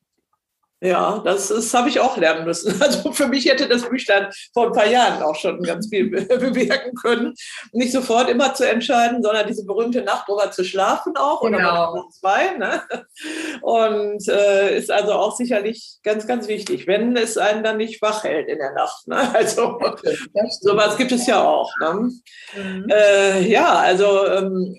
Ja, 0.84 1.22
das, 1.24 1.46
das 1.46 1.72
habe 1.74 1.88
ich 1.88 2.00
auch 2.00 2.16
lernen 2.16 2.44
müssen. 2.44 2.72
Also 2.82 3.12
für 3.12 3.28
mich 3.28 3.46
hätte 3.46 3.68
das 3.68 3.88
Büchlein 3.88 4.28
vor 4.52 4.66
ein 4.66 4.72
paar 4.72 4.86
Jahren 4.86 5.22
auch 5.22 5.36
schon 5.36 5.62
ganz 5.62 5.88
viel 5.88 6.10
bewirken 6.10 6.94
können. 6.96 7.34
Nicht 7.72 7.92
sofort 7.92 8.28
immer 8.28 8.52
zu 8.54 8.68
entscheiden, 8.68 9.22
sondern 9.22 9.46
diese 9.46 9.64
berühmte 9.64 10.02
Nacht 10.02 10.28
drüber 10.28 10.50
zu 10.50 10.64
schlafen 10.64 11.16
auch 11.16 11.42
genau. 11.42 11.92
oder 11.92 12.04
zwei. 12.10 12.56
Ne? 12.56 12.82
Und 13.60 14.28
äh, 14.28 14.76
ist 14.76 14.90
also 14.90 15.12
auch 15.12 15.36
sicherlich 15.36 15.98
ganz, 16.02 16.26
ganz 16.26 16.48
wichtig, 16.48 16.88
wenn 16.88 17.16
es 17.16 17.38
einen 17.38 17.62
dann 17.62 17.76
nicht 17.76 18.02
wach 18.02 18.24
hält 18.24 18.48
in 18.48 18.58
der 18.58 18.72
Nacht. 18.72 19.06
Ne? 19.06 19.32
Also 19.42 19.78
sowas 20.60 20.96
gibt 20.96 21.12
es 21.12 21.26
ja 21.26 21.42
auch. 21.42 21.70
Ne? 21.80 22.10
Mhm. 22.56 22.88
Äh, 22.90 23.48
ja, 23.48 23.72
also 23.74 24.26
ähm, 24.26 24.76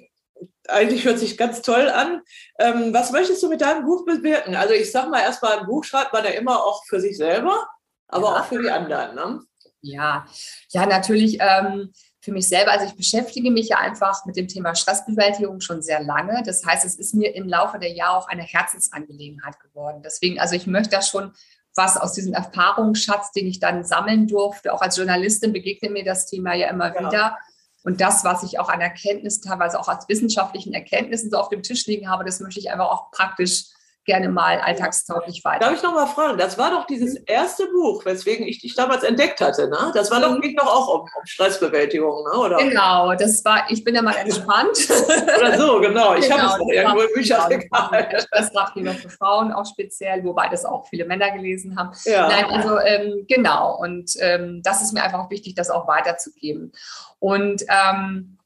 eigentlich 0.68 1.06
hört 1.06 1.20
sich 1.20 1.38
ganz 1.38 1.62
toll 1.62 1.90
an. 1.90 2.22
Ähm, 2.60 2.94
was 2.94 3.12
möchtest 3.12 3.44
du 3.44 3.50
mit 3.50 3.62
deinem 3.62 3.86
Buch 3.86 4.06
bewirken? 4.06 4.56
Also 4.56 4.74
ich 4.74 4.92
sag 4.92 5.10
mal 5.10 5.22
erstmal, 5.22 5.60
ein 5.60 5.66
Buch 5.66 5.84
schreibt 5.84 6.14
man 6.14 6.24
ja 6.24 6.32
immer 6.32 6.64
auch 6.64 6.86
für 6.86 7.00
sich 7.00 7.18
selber, 7.18 7.68
aber 8.08 8.28
ja. 8.28 8.40
auch 8.40 8.46
für 8.46 8.62
die 8.62 8.70
anderen. 8.70 9.16
Ne? 9.16 9.42
Ja, 9.82 10.26
ja, 10.70 10.86
natürlich 10.86 11.38
ähm, 11.42 11.92
für 12.22 12.32
mich 12.32 12.48
selber. 12.48 12.72
Also 12.72 12.86
ich 12.86 12.96
beschäftige 12.96 13.52
mich 13.52 13.68
ja 13.68 13.78
einfach 13.78 14.26
mit 14.26 14.38
dem 14.38 14.48
Thema 14.48 14.76
Stressbewältigung 14.76 15.60
schon 15.60 15.82
sehr 15.82 16.02
lange. 16.02 16.42
Das 16.46 16.66
heißt, 16.66 16.86
es 16.86 16.96
ist 16.96 17.14
mir 17.14 17.36
im 17.36 17.50
Laufe 17.50 17.80
der 17.80 17.92
Jahre 17.92 18.18
auch 18.18 18.28
eine 18.30 18.44
Herzensangelegenheit 18.44 19.60
geworden. 19.60 20.02
Deswegen, 20.04 20.40
also 20.40 20.56
ich 20.56 20.66
möchte 20.66 20.92
da 20.92 21.02
schon 21.02 21.34
was 21.76 21.98
aus 21.98 22.14
diesem 22.14 22.34
Erfahrungsschatz, 22.34 23.32
den 23.32 23.48
ich 23.48 23.60
dann 23.60 23.84
sammeln 23.84 24.28
durfte. 24.28 24.72
Auch 24.72 24.82
als 24.82 24.96
Journalistin 24.96 25.52
begegnet 25.52 25.92
mir 25.92 26.06
das 26.06 26.28
Thema 26.28 26.54
ja 26.54 26.70
immer 26.70 26.96
ja. 26.96 27.08
wieder 27.08 27.38
und 27.84 28.00
das, 28.02 28.24
was 28.24 28.44
ich 28.44 28.60
auch 28.60 28.70
an 28.70 28.82
Erkenntnissen, 28.82 29.44
teilweise 29.44 29.80
auch 29.80 29.88
als 29.88 30.08
wissenschaftlichen 30.08 30.74
Erkenntnissen 30.74 31.30
so 31.30 31.38
auf 31.38 31.50
dem 31.50 31.64
Tisch 31.64 31.86
liegen 31.86 32.10
habe, 32.10 32.24
das 32.24 32.40
möchte 32.40 32.60
ich 32.60 32.72
einfach 32.72 32.90
auch 32.90 33.12
praktisch 33.12 33.66
gerne 34.06 34.30
mal 34.30 34.60
alltagstauglich 34.60 35.44
weiter. 35.46 35.66
Darf 35.66 35.76
ich 35.76 35.84
noch 35.84 35.94
mal 35.94 36.08
fragen? 36.08 36.38
Das 36.38 36.58
war 36.58 36.72
doch 36.72 36.86
dieses 36.86 37.16
erste 37.16 37.68
Buch, 37.68 38.04
weswegen 38.06 38.46
ich 38.46 38.60
dich 38.60 38.76
damals 38.76 39.04
entdeckt 39.04 39.40
hatte, 39.40 39.70
ne? 39.70 39.92
Das 39.94 40.12
war 40.12 40.20
doch, 40.20 40.32
mhm. 40.32 40.42
ging 40.42 40.56
doch 40.56 40.68
auch 40.68 40.94
um, 40.94 41.02
um 41.02 41.26
Stressbewältigung, 41.26 42.24
ne? 42.26 42.38
Oder? 42.38 42.58
Genau, 42.58 43.16
das 43.16 43.44
war, 43.46 43.66
ich 43.70 43.84
bin 43.84 43.96
ja 43.96 44.02
mal 44.02 44.16
entspannt. 44.16 44.78
Oder 45.40 45.58
so, 45.58 45.80
genau. 45.80 46.16
Ich 46.16 46.24
genau, 46.24 46.38
habe 46.38 46.54
es 46.54 46.60
noch 46.60 46.70
irgendwo 46.70 47.02
im 47.02 47.14
Bücherregal. 47.14 48.08
Genau, 48.10 48.22
Stressratgeber 48.22 48.94
für 48.94 49.10
Frauen 49.10 49.52
auch 49.54 49.66
speziell, 49.66 50.24
wobei 50.24 50.50
das 50.50 50.66
auch 50.66 50.88
viele 50.88 51.06
Männer 51.06 51.32
gelesen 51.32 51.78
haben. 51.78 51.92
Ja. 52.06 52.28
Nein, 52.28 52.46
also 52.46 52.80
ähm, 52.80 53.26
genau. 53.28 53.78
Und 53.80 54.12
ähm, 54.20 54.62
das 54.64 54.82
ist 54.82 54.94
mir 54.94 55.04
einfach 55.04 55.30
wichtig, 55.30 55.56
das 55.56 55.70
auch 55.70 55.88
weiterzugeben. 55.88 56.74
Und 57.20 57.64
ähm, 57.70 58.38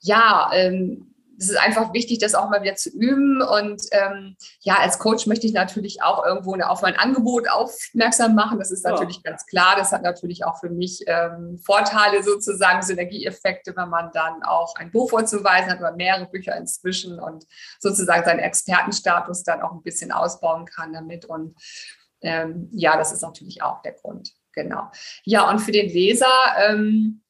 ja, 0.00 0.50
ähm, 0.52 1.13
es 1.38 1.50
ist 1.50 1.58
einfach 1.58 1.92
wichtig, 1.92 2.18
das 2.18 2.34
auch 2.34 2.48
mal 2.48 2.62
wieder 2.62 2.76
zu 2.76 2.90
üben. 2.90 3.42
Und 3.42 3.82
ähm, 3.92 4.36
ja, 4.60 4.76
als 4.76 4.98
Coach 4.98 5.26
möchte 5.26 5.46
ich 5.46 5.52
natürlich 5.52 6.02
auch 6.02 6.24
irgendwo 6.24 6.54
auf 6.62 6.82
mein 6.82 6.96
Angebot 6.96 7.48
aufmerksam 7.48 8.34
machen. 8.34 8.58
Das 8.58 8.70
ist 8.70 8.84
natürlich 8.84 9.16
ja. 9.24 9.30
ganz 9.30 9.46
klar. 9.46 9.74
Das 9.76 9.92
hat 9.92 10.02
natürlich 10.02 10.44
auch 10.44 10.60
für 10.60 10.70
mich 10.70 11.04
ähm, 11.06 11.58
Vorteile 11.58 12.22
sozusagen, 12.22 12.82
Synergieeffekte, 12.82 13.74
wenn 13.76 13.88
man 13.88 14.10
dann 14.12 14.42
auch 14.42 14.74
ein 14.76 14.90
Buch 14.90 15.10
vorzuweisen 15.10 15.70
hat 15.70 15.80
oder 15.80 15.92
mehrere 15.92 16.26
Bücher 16.26 16.56
inzwischen 16.56 17.18
und 17.18 17.44
sozusagen 17.80 18.24
seinen 18.24 18.40
Expertenstatus 18.40 19.42
dann 19.42 19.62
auch 19.62 19.72
ein 19.72 19.82
bisschen 19.82 20.12
ausbauen 20.12 20.64
kann 20.66 20.92
damit. 20.92 21.24
Und 21.24 21.56
ähm, 22.20 22.68
ja, 22.72 22.96
das 22.96 23.12
ist 23.12 23.22
natürlich 23.22 23.62
auch 23.62 23.82
der 23.82 23.92
Grund. 23.92 24.32
Genau. 24.52 24.90
Ja, 25.24 25.50
und 25.50 25.58
für 25.58 25.72
den 25.72 25.88
Leser, 25.90 26.30
ähm, 26.58 27.23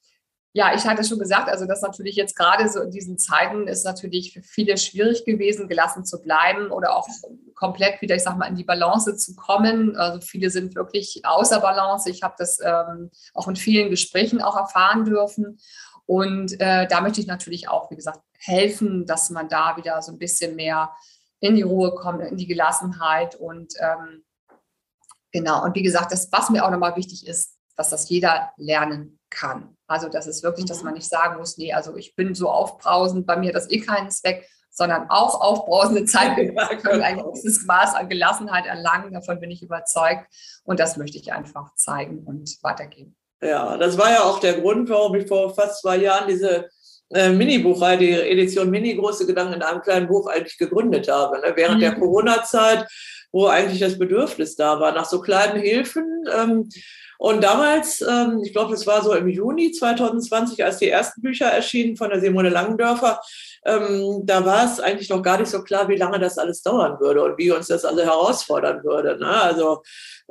ja, 0.56 0.72
ich 0.72 0.86
hatte 0.86 1.02
schon 1.02 1.18
gesagt, 1.18 1.48
also 1.48 1.66
das 1.66 1.82
natürlich 1.82 2.14
jetzt 2.14 2.36
gerade 2.36 2.68
so 2.68 2.80
in 2.80 2.92
diesen 2.92 3.18
Zeiten 3.18 3.66
ist 3.66 3.84
natürlich 3.84 4.32
für 4.32 4.42
viele 4.42 4.78
schwierig 4.78 5.24
gewesen, 5.24 5.68
gelassen 5.68 6.04
zu 6.04 6.22
bleiben 6.22 6.70
oder 6.70 6.96
auch 6.96 7.08
komplett 7.56 8.00
wieder, 8.00 8.14
ich 8.14 8.22
sag 8.22 8.38
mal, 8.38 8.46
in 8.46 8.54
die 8.54 8.62
Balance 8.62 9.16
zu 9.16 9.34
kommen. 9.34 9.96
Also 9.96 10.20
viele 10.20 10.50
sind 10.50 10.76
wirklich 10.76 11.22
außer 11.24 11.58
Balance. 11.58 12.08
Ich 12.08 12.22
habe 12.22 12.36
das 12.38 12.60
ähm, 12.64 13.10
auch 13.34 13.48
in 13.48 13.56
vielen 13.56 13.90
Gesprächen 13.90 14.40
auch 14.40 14.56
erfahren 14.56 15.04
dürfen. 15.04 15.58
Und 16.06 16.60
äh, 16.60 16.86
da 16.86 17.00
möchte 17.00 17.20
ich 17.20 17.26
natürlich 17.26 17.68
auch, 17.68 17.90
wie 17.90 17.96
gesagt, 17.96 18.20
helfen, 18.38 19.06
dass 19.06 19.30
man 19.30 19.48
da 19.48 19.76
wieder 19.76 20.00
so 20.02 20.12
ein 20.12 20.18
bisschen 20.18 20.54
mehr 20.54 20.94
in 21.40 21.56
die 21.56 21.62
Ruhe 21.62 21.96
kommt, 21.96 22.22
in 22.22 22.36
die 22.36 22.46
Gelassenheit 22.46 23.34
und 23.34 23.74
ähm, 23.80 24.22
genau. 25.32 25.64
Und 25.64 25.74
wie 25.74 25.82
gesagt, 25.82 26.12
das, 26.12 26.30
was 26.30 26.50
mir 26.50 26.64
auch 26.64 26.70
nochmal 26.70 26.94
wichtig 26.94 27.26
ist, 27.26 27.53
dass 27.76 27.90
das 27.90 28.08
jeder 28.08 28.52
lernen 28.56 29.18
kann. 29.30 29.76
Also 29.86 30.08
das 30.08 30.26
ist 30.26 30.42
wirklich, 30.42 30.66
dass 30.66 30.78
mhm. 30.78 30.84
man 30.86 30.94
nicht 30.94 31.08
sagen 31.08 31.38
muss, 31.38 31.58
nee, 31.58 31.72
also 31.72 31.96
ich 31.96 32.14
bin 32.16 32.34
so 32.34 32.48
aufbrausend, 32.48 33.26
bei 33.26 33.36
mir 33.36 33.52
das 33.52 33.70
eh 33.70 33.80
keinen 33.80 34.10
Zweck, 34.10 34.48
sondern 34.70 35.06
auch 35.08 35.40
aufbrausende 35.40 36.04
Zeiten 36.06 36.54
können 36.82 37.02
ein 37.02 37.18
gewisses 37.18 37.64
Maß 37.64 37.94
an 37.94 38.08
Gelassenheit 38.08 38.66
erlangen. 38.66 39.12
Davon 39.12 39.40
bin 39.40 39.50
ich 39.50 39.62
überzeugt. 39.62 40.26
Und 40.64 40.80
das 40.80 40.96
möchte 40.96 41.18
ich 41.18 41.32
einfach 41.32 41.74
zeigen 41.76 42.24
und 42.24 42.58
weitergeben. 42.62 43.16
Ja, 43.40 43.76
das 43.76 43.98
war 43.98 44.10
ja 44.10 44.22
auch 44.22 44.40
der 44.40 44.60
Grund, 44.60 44.88
warum 44.88 45.14
ich 45.16 45.28
vor 45.28 45.54
fast 45.54 45.82
zwei 45.82 45.98
Jahren 45.98 46.28
diese 46.28 46.68
äh, 47.10 47.30
Mini-Buchreihe, 47.30 47.98
die 47.98 48.12
Edition 48.12 48.70
Mini, 48.70 48.96
große 48.96 49.26
Gedanken 49.26 49.54
in 49.54 49.62
einem 49.62 49.82
kleinen 49.82 50.08
Buch 50.08 50.26
eigentlich 50.26 50.56
gegründet 50.58 51.08
habe. 51.08 51.40
Ne? 51.40 51.52
Während 51.54 51.76
mhm. 51.76 51.80
der 51.80 51.94
Corona-Zeit, 51.94 52.88
wo 53.30 53.46
eigentlich 53.46 53.80
das 53.80 53.98
Bedürfnis 53.98 54.56
da 54.56 54.80
war, 54.80 54.92
nach 54.92 55.04
so 55.04 55.20
kleinen 55.20 55.60
Hilfen. 55.60 56.24
Ähm, 56.34 56.68
und 57.18 57.42
damals, 57.42 58.00
ähm, 58.02 58.40
ich 58.42 58.52
glaube, 58.52 58.74
es 58.74 58.86
war 58.86 59.02
so 59.02 59.14
im 59.14 59.28
Juni 59.28 59.72
2020, 59.72 60.64
als 60.64 60.78
die 60.78 60.88
ersten 60.88 61.22
Bücher 61.22 61.46
erschienen 61.46 61.96
von 61.96 62.10
der 62.10 62.20
Simone 62.20 62.48
Langendörfer, 62.48 63.20
ähm, 63.64 64.22
da 64.24 64.44
war 64.44 64.64
es 64.64 64.80
eigentlich 64.80 65.08
noch 65.08 65.22
gar 65.22 65.38
nicht 65.38 65.50
so 65.50 65.62
klar, 65.62 65.88
wie 65.88 65.96
lange 65.96 66.18
das 66.18 66.38
alles 66.38 66.62
dauern 66.62 66.98
würde 67.00 67.22
und 67.22 67.38
wie 67.38 67.50
uns 67.50 67.68
das 67.68 67.84
alle 67.84 68.04
herausfordern 68.04 68.84
würde. 68.84 69.18
Ne? 69.18 69.28
Also 69.28 69.82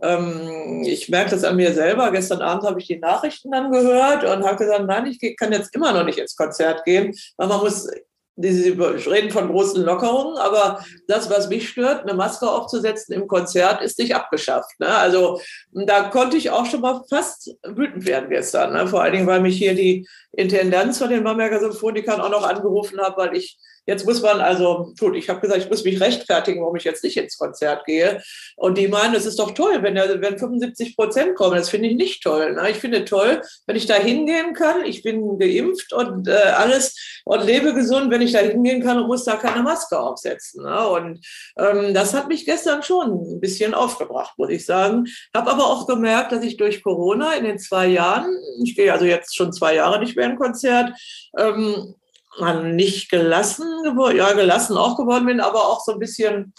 ähm, 0.02 0.84
ich 0.86 1.10
merke 1.10 1.32
das 1.32 1.44
an 1.44 1.56
mir 1.56 1.74
selber. 1.74 2.12
Gestern 2.12 2.42
Abend 2.42 2.64
habe 2.64 2.80
ich 2.80 2.88
die 2.88 3.00
Nachrichten 3.00 3.52
dann 3.52 3.72
gehört 3.72 4.24
und 4.24 4.44
habe 4.44 4.58
gesagt, 4.58 4.86
nein, 4.86 5.08
ich 5.08 5.36
kann 5.38 5.52
jetzt 5.52 5.74
immer 5.76 5.94
noch 5.94 6.06
nicht 6.06 6.20
ins 6.20 6.36
Konzert 6.36 6.84
gehen, 6.86 7.14
weil 7.38 7.48
man 7.48 7.60
muss 7.60 7.88
Sie 8.36 8.70
reden 8.72 9.30
von 9.30 9.50
großen 9.50 9.84
Lockerungen, 9.84 10.38
aber 10.38 10.84
das, 11.08 11.30
was 11.30 11.50
mich 11.50 11.70
stört, 11.70 12.02
eine 12.02 12.16
Maske 12.16 12.50
aufzusetzen 12.50 13.14
im 13.14 13.28
Konzert, 13.28 13.82
ist 13.84 14.00
nicht 14.00 14.16
abgeschafft. 14.16 14.80
Ne? 14.80 14.88
Also 14.88 15.40
da 15.72 16.10
konnte 16.10 16.38
ich 16.38 16.50
auch 16.50 16.66
schon 16.66 16.82
mal 16.82 17.04
fast 17.10 17.56
wütend 17.64 18.08
werden 18.08 18.30
gestern. 18.30 18.74
Ne? 18.74 18.88
Vor 18.88 19.04
allen 19.04 19.14
Dingen, 19.14 19.28
weil 19.28 19.42
mich 19.42 19.58
hier 19.58 19.76
die 19.76 20.08
Intendanz 20.32 20.98
von 20.98 21.10
den 21.10 21.24
Bamberger 21.24 21.60
Symphonikern 21.60 22.22
auch 22.22 22.32
noch 22.32 22.48
angerufen 22.48 23.00
hat, 23.00 23.18
weil 23.18 23.38
ich 23.38 23.60
Jetzt 23.86 24.06
muss 24.06 24.22
man 24.22 24.40
also, 24.40 24.94
gut, 24.98 25.16
ich 25.16 25.30
habe 25.30 25.42
gesagt, 25.42 25.62
ich 25.62 25.70
muss 25.70 25.84
mich 25.84 26.00
rechtfertigen, 26.00 26.62
warum 26.62 26.76
ich 26.76 26.86
jetzt 26.86 27.04
nicht 27.04 27.18
ins 27.18 27.38
Konzert 27.38 27.86
gehe. 27.86 28.22
Und 28.56 28.78
die 28.78 28.88
meinen, 28.88 29.16
es 29.16 29.26
ist 29.26 29.40
doch 29.40 29.52
toll, 29.52 29.82
wenn, 29.82 29.96
wenn 29.96 30.38
75 30.38 30.96
Prozent 30.96 31.36
kommen. 31.36 31.58
Das 31.58 31.70
finde 31.70 31.90
ich 31.90 31.96
nicht 31.96 32.24
toll. 32.24 32.54
Ne? 32.54 32.72
Ich 32.72 32.78
finde 32.78 33.04
toll, 33.04 33.42
wenn 33.68 33.76
ich 33.76 33.86
da 33.86 33.96
hingehen 33.96 34.54
kann. 34.54 34.86
Ich 34.86 35.04
bin 35.04 35.38
geimpft 35.38 35.92
und 35.92 36.28
äh, 36.28 36.32
alles 36.32 37.22
und 37.26 37.46
lebe 37.46 37.74
gesund, 37.74 38.10
wenn 38.10 38.22
ich 38.22 38.32
da 38.32 38.40
hingehen 38.40 38.82
kann 38.82 39.00
und 39.00 39.08
muss 39.08 39.26
da 39.26 39.36
keine 39.36 39.64
Maske 39.64 40.00
aufsetzen. 40.00 40.64
Ne? 40.64 40.88
Und 40.88 41.26
ähm, 41.58 41.94
das 41.94 42.14
hat 42.14 42.30
mich 42.30 42.46
gestern 42.46 42.84
schon 42.84 43.36
ein 43.36 43.40
bisschen 43.42 43.74
aufgebracht, 43.74 44.34
muss 44.38 44.50
ich 44.50 44.66
sagen. 44.66 45.06
Habe 45.36 45.52
aber 45.52 45.66
auch 45.66 45.88
gemerkt, 45.88 46.32
dass 46.32 46.44
ich 46.44 46.58
durch 46.58 46.84
Corona 46.84 47.34
in 47.34 47.44
den 47.44 47.60
zwei 47.60 47.88
Jahren, 47.88 48.34
ich 48.64 48.76
gehe 48.76 48.92
also 48.94 49.06
jetzt 49.06 49.36
schon 49.36 49.52
zwei 49.52 49.76
Jahre 49.76 50.00
nicht 50.00 50.16
mehr 50.16 50.30
in 50.30 50.38
Konzert, 50.38 50.92
ähm, 51.38 51.96
man 52.40 52.76
nicht 52.76 53.10
gelassen 53.10 53.84
geworden, 53.84 54.18
ja, 54.18 54.34
gelassen 54.34 54.78
auch 54.78 54.98
geworden 54.98 55.26
bin, 55.26 55.40
aber 55.40 55.68
auch 55.68 55.84
so 55.84 55.94
ein 55.94 56.00
bisschen, 56.00 56.54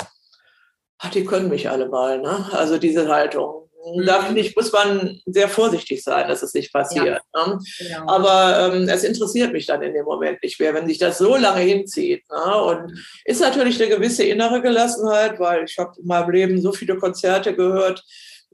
ach, 0.99 1.11
die 1.11 1.25
können 1.25 1.49
mich 1.49 1.69
alle 1.69 1.88
mal, 1.88 2.21
ne? 2.21 2.47
Also 2.52 2.78
diese 2.78 3.09
Haltung. 3.09 3.64
Mhm. 3.85 4.07
Da 4.07 4.23
finde 4.23 4.40
ich, 4.40 4.57
muss 4.57 4.73
man 4.73 5.21
sehr 5.26 5.49
vorsichtig 5.49 6.02
sein, 6.02 6.28
dass 6.28 6.43
es 6.43 6.54
nicht 6.54 6.73
passiert. 6.73 7.21
Ja. 7.35 7.47
Ne? 7.47 7.59
Genau. 7.78 8.07
Aber 8.09 8.73
ähm, 8.75 8.88
es 8.88 9.04
interessiert 9.04 9.52
mich 9.52 9.66
dann 9.66 9.83
in 9.83 9.93
dem 9.93 10.04
Moment 10.04 10.43
nicht 10.43 10.59
mehr, 10.61 10.75
wenn 10.75 10.88
sich 10.88 10.99
das 10.99 11.19
so 11.19 11.37
lange 11.37 11.61
hinzieht. 11.61 12.25
Ne? 12.31 12.62
Und 12.62 12.90
mhm. 12.90 12.99
ist 13.25 13.40
natürlich 13.40 13.81
eine 13.81 13.95
gewisse 13.95 14.25
innere 14.25 14.62
Gelassenheit, 14.62 15.38
weil 15.38 15.64
ich 15.64 15.76
habe 15.78 15.93
in 15.99 16.07
meinem 16.07 16.31
Leben 16.31 16.61
so 16.61 16.73
viele 16.73 16.97
Konzerte 16.97 17.54
gehört, 17.54 18.04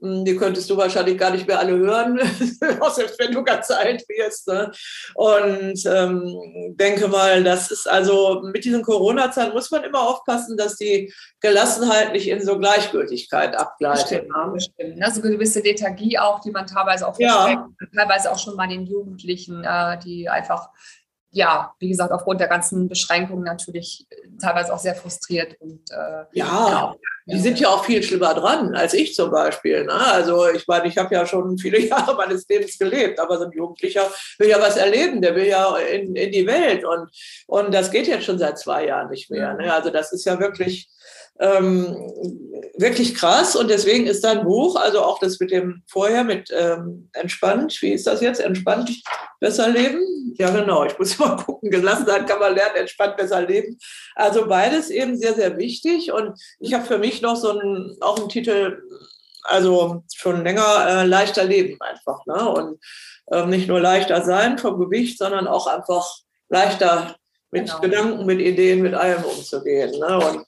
die 0.01 0.35
könntest 0.35 0.69
du 0.69 0.77
wahrscheinlich 0.77 1.17
gar 1.17 1.29
nicht 1.29 1.47
mehr 1.47 1.59
alle 1.59 1.77
hören, 1.77 2.19
selbst 2.95 3.19
wenn 3.19 3.31
du 3.31 3.43
ganz 3.43 3.69
alt 3.69 4.03
wirst. 4.09 4.47
Ne? 4.47 4.71
Und 5.13 5.85
ähm, 5.85 6.75
denke 6.75 7.07
mal, 7.07 7.43
das 7.43 7.69
ist 7.69 7.89
also 7.89 8.41
mit 8.43 8.65
diesen 8.65 8.81
Corona-Zeiten 8.81 9.53
muss 9.53 9.69
man 9.69 9.83
immer 9.83 10.01
aufpassen, 10.01 10.57
dass 10.57 10.75
die 10.77 11.13
Gelassenheit 11.39 12.13
nicht 12.13 12.27
in 12.27 12.43
so 12.43 12.57
Gleichgültigkeit 12.57 13.55
abgleitet. 13.55 14.09
Bestimmt, 14.09 14.29
ne? 14.29 14.51
bestimmt. 14.53 15.03
Also 15.03 15.21
eine 15.21 15.31
gewisse 15.31 15.59
Lethargie 15.59 16.17
auch, 16.17 16.39
die 16.41 16.51
man 16.51 16.65
teilweise 16.65 17.07
auch 17.07 17.19
ja. 17.19 17.69
teilweise 17.95 18.31
auch 18.31 18.39
schon 18.39 18.57
bei 18.57 18.65
den 18.65 18.87
Jugendlichen, 18.87 19.63
äh, 19.63 19.99
die 19.99 20.27
einfach 20.27 20.69
ja, 21.33 21.73
wie 21.79 21.87
gesagt, 21.87 22.11
aufgrund 22.11 22.41
der 22.41 22.49
ganzen 22.49 22.89
Beschränkungen 22.89 23.45
natürlich 23.45 24.05
teilweise 24.41 24.73
auch 24.73 24.79
sehr 24.79 24.95
frustriert. 24.95 25.55
Und, 25.61 25.89
äh, 25.89 26.25
ja, 26.33 26.33
ja, 26.33 26.95
die 27.25 27.39
sind 27.39 27.59
ja 27.59 27.69
auch 27.69 27.85
viel 27.85 28.01
schlimmer 28.01 28.33
dran 28.33 28.75
als 28.75 28.93
ich 28.93 29.13
zum 29.13 29.31
Beispiel. 29.31 29.83
Ne? 29.85 29.93
Also 29.93 30.49
ich 30.49 30.67
meine, 30.67 30.87
ich 30.87 30.97
habe 30.97 31.13
ja 31.13 31.25
schon 31.25 31.57
viele 31.57 31.79
Jahre 31.87 32.15
meines 32.15 32.47
Lebens 32.47 32.77
gelebt, 32.77 33.19
aber 33.19 33.37
so 33.37 33.45
ein 33.45 33.51
Jugendlicher 33.51 34.09
will 34.39 34.49
ja 34.49 34.59
was 34.59 34.77
erleben, 34.77 35.21
der 35.21 35.35
will 35.35 35.45
ja 35.45 35.77
in, 35.77 36.15
in 36.15 36.31
die 36.31 36.47
Welt. 36.47 36.83
Und, 36.83 37.09
und 37.47 37.73
das 37.73 37.91
geht 37.91 38.07
jetzt 38.07 38.25
schon 38.25 38.39
seit 38.39 38.57
zwei 38.59 38.87
Jahren 38.87 39.09
nicht 39.09 39.29
mehr. 39.29 39.53
Ne? 39.53 39.73
Also 39.73 39.89
das 39.89 40.11
ist 40.11 40.25
ja 40.25 40.39
wirklich 40.39 40.89
ähm, 41.41 41.97
wirklich 42.75 43.15
krass 43.15 43.55
und 43.55 43.69
deswegen 43.69 44.05
ist 44.05 44.23
dein 44.23 44.43
Buch, 44.43 44.75
also 44.75 45.01
auch 45.01 45.19
das 45.19 45.39
mit 45.39 45.49
dem 45.49 45.81
vorher 45.87 46.23
mit 46.23 46.49
ähm, 46.55 47.09
entspannt, 47.13 47.81
wie 47.81 47.93
ist 47.93 48.05
das 48.05 48.21
jetzt? 48.21 48.39
Entspannt, 48.39 48.91
besser 49.39 49.67
leben? 49.67 50.01
Ja, 50.37 50.51
genau, 50.51 50.85
ich 50.85 50.97
muss 50.99 51.17
mal 51.19 51.35
gucken, 51.37 51.71
gelassen 51.71 52.05
sein 52.05 52.27
kann 52.27 52.39
man 52.39 52.53
lernen, 52.53 52.75
entspannt, 52.75 53.17
besser 53.17 53.41
leben. 53.41 53.77
Also 54.15 54.47
beides 54.47 54.91
eben 54.91 55.17
sehr, 55.17 55.33
sehr 55.33 55.57
wichtig 55.57 56.11
und 56.11 56.39
ich 56.59 56.75
habe 56.75 56.85
für 56.85 56.99
mich 56.99 57.21
noch 57.23 57.35
so 57.35 57.57
einen, 57.57 57.97
auch 58.01 58.19
einen 58.19 58.29
Titel, 58.29 58.83
also 59.43 60.03
schon 60.15 60.43
länger 60.43 60.85
äh, 60.87 61.05
leichter 61.07 61.43
leben 61.43 61.77
einfach. 61.81 62.23
Ne? 62.27 62.49
Und 62.49 62.79
ähm, 63.31 63.49
nicht 63.49 63.67
nur 63.67 63.79
leichter 63.79 64.23
sein 64.23 64.59
vom 64.59 64.79
Gewicht, 64.79 65.17
sondern 65.17 65.47
auch 65.47 65.65
einfach 65.65 66.07
leichter 66.49 67.15
mit 67.49 67.65
genau. 67.65 67.81
Gedanken, 67.81 68.25
mit 68.27 68.39
Ideen, 68.39 68.83
mit 68.83 68.93
allem 68.93 69.23
umzugehen. 69.23 69.99
Ne? 69.99 70.19
Und 70.19 70.45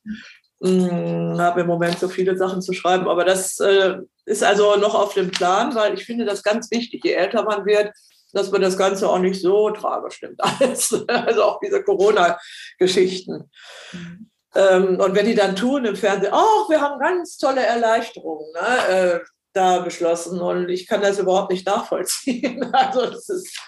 habe 0.63 1.62
im 1.62 1.67
Moment 1.67 2.00
so 2.00 2.08
viele 2.08 2.38
Sachen 2.38 2.62
zu 2.62 2.74
schreiben, 2.74 3.10
aber 3.10 3.25
das 3.25 3.60
äh, 3.60 3.98
ist 4.25 4.43
also 4.43 4.75
noch 4.77 4.96
auf 4.96 5.13
dem 5.13 5.29
Plan, 5.29 5.75
weil 5.75 5.93
ich 5.93 6.05
finde 6.05 6.25
das 6.25 6.43
ganz 6.43 6.72
wichtig, 6.72 7.03
je 7.03 7.13
älter 7.13 7.43
man 7.43 7.65
wird, 7.65 7.91
dass 8.32 8.51
man 8.51 8.62
das 8.62 8.77
Ganze 8.77 9.10
auch 9.10 9.20
nicht 9.20 9.41
so 9.41 9.70
tragisch 9.72 10.22
nimmt 10.22 10.39
alles. 10.43 10.93
Also 11.08 11.43
auch 11.43 11.60
diese 11.60 11.84
Corona-Geschichten. 11.84 13.50
Mhm. 13.91 14.29
Ähm, 14.55 15.00
und 15.00 15.15
wenn 15.15 15.25
die 15.25 15.36
dann 15.36 15.55
tun 15.55 15.86
im 15.86 15.96
Fernsehen, 15.96 16.34
ach, 16.34 16.70
wir 16.70 16.79
haben 16.79 17.00
ganz 17.00 17.38
tolle 17.38 17.65
Erleichterungen. 17.65 18.51
Ne? 18.53 18.88
Äh, 18.89 19.20
da 19.53 19.79
beschlossen 19.79 20.41
und 20.41 20.69
ich 20.69 20.88
kann 20.88 21.01
das 21.01 21.19
überhaupt 21.19 21.51
nicht 21.51 21.65
nachvollziehen. 21.65 22.60
Also 22.74 23.05
das 23.05 23.29
ist, 23.29 23.60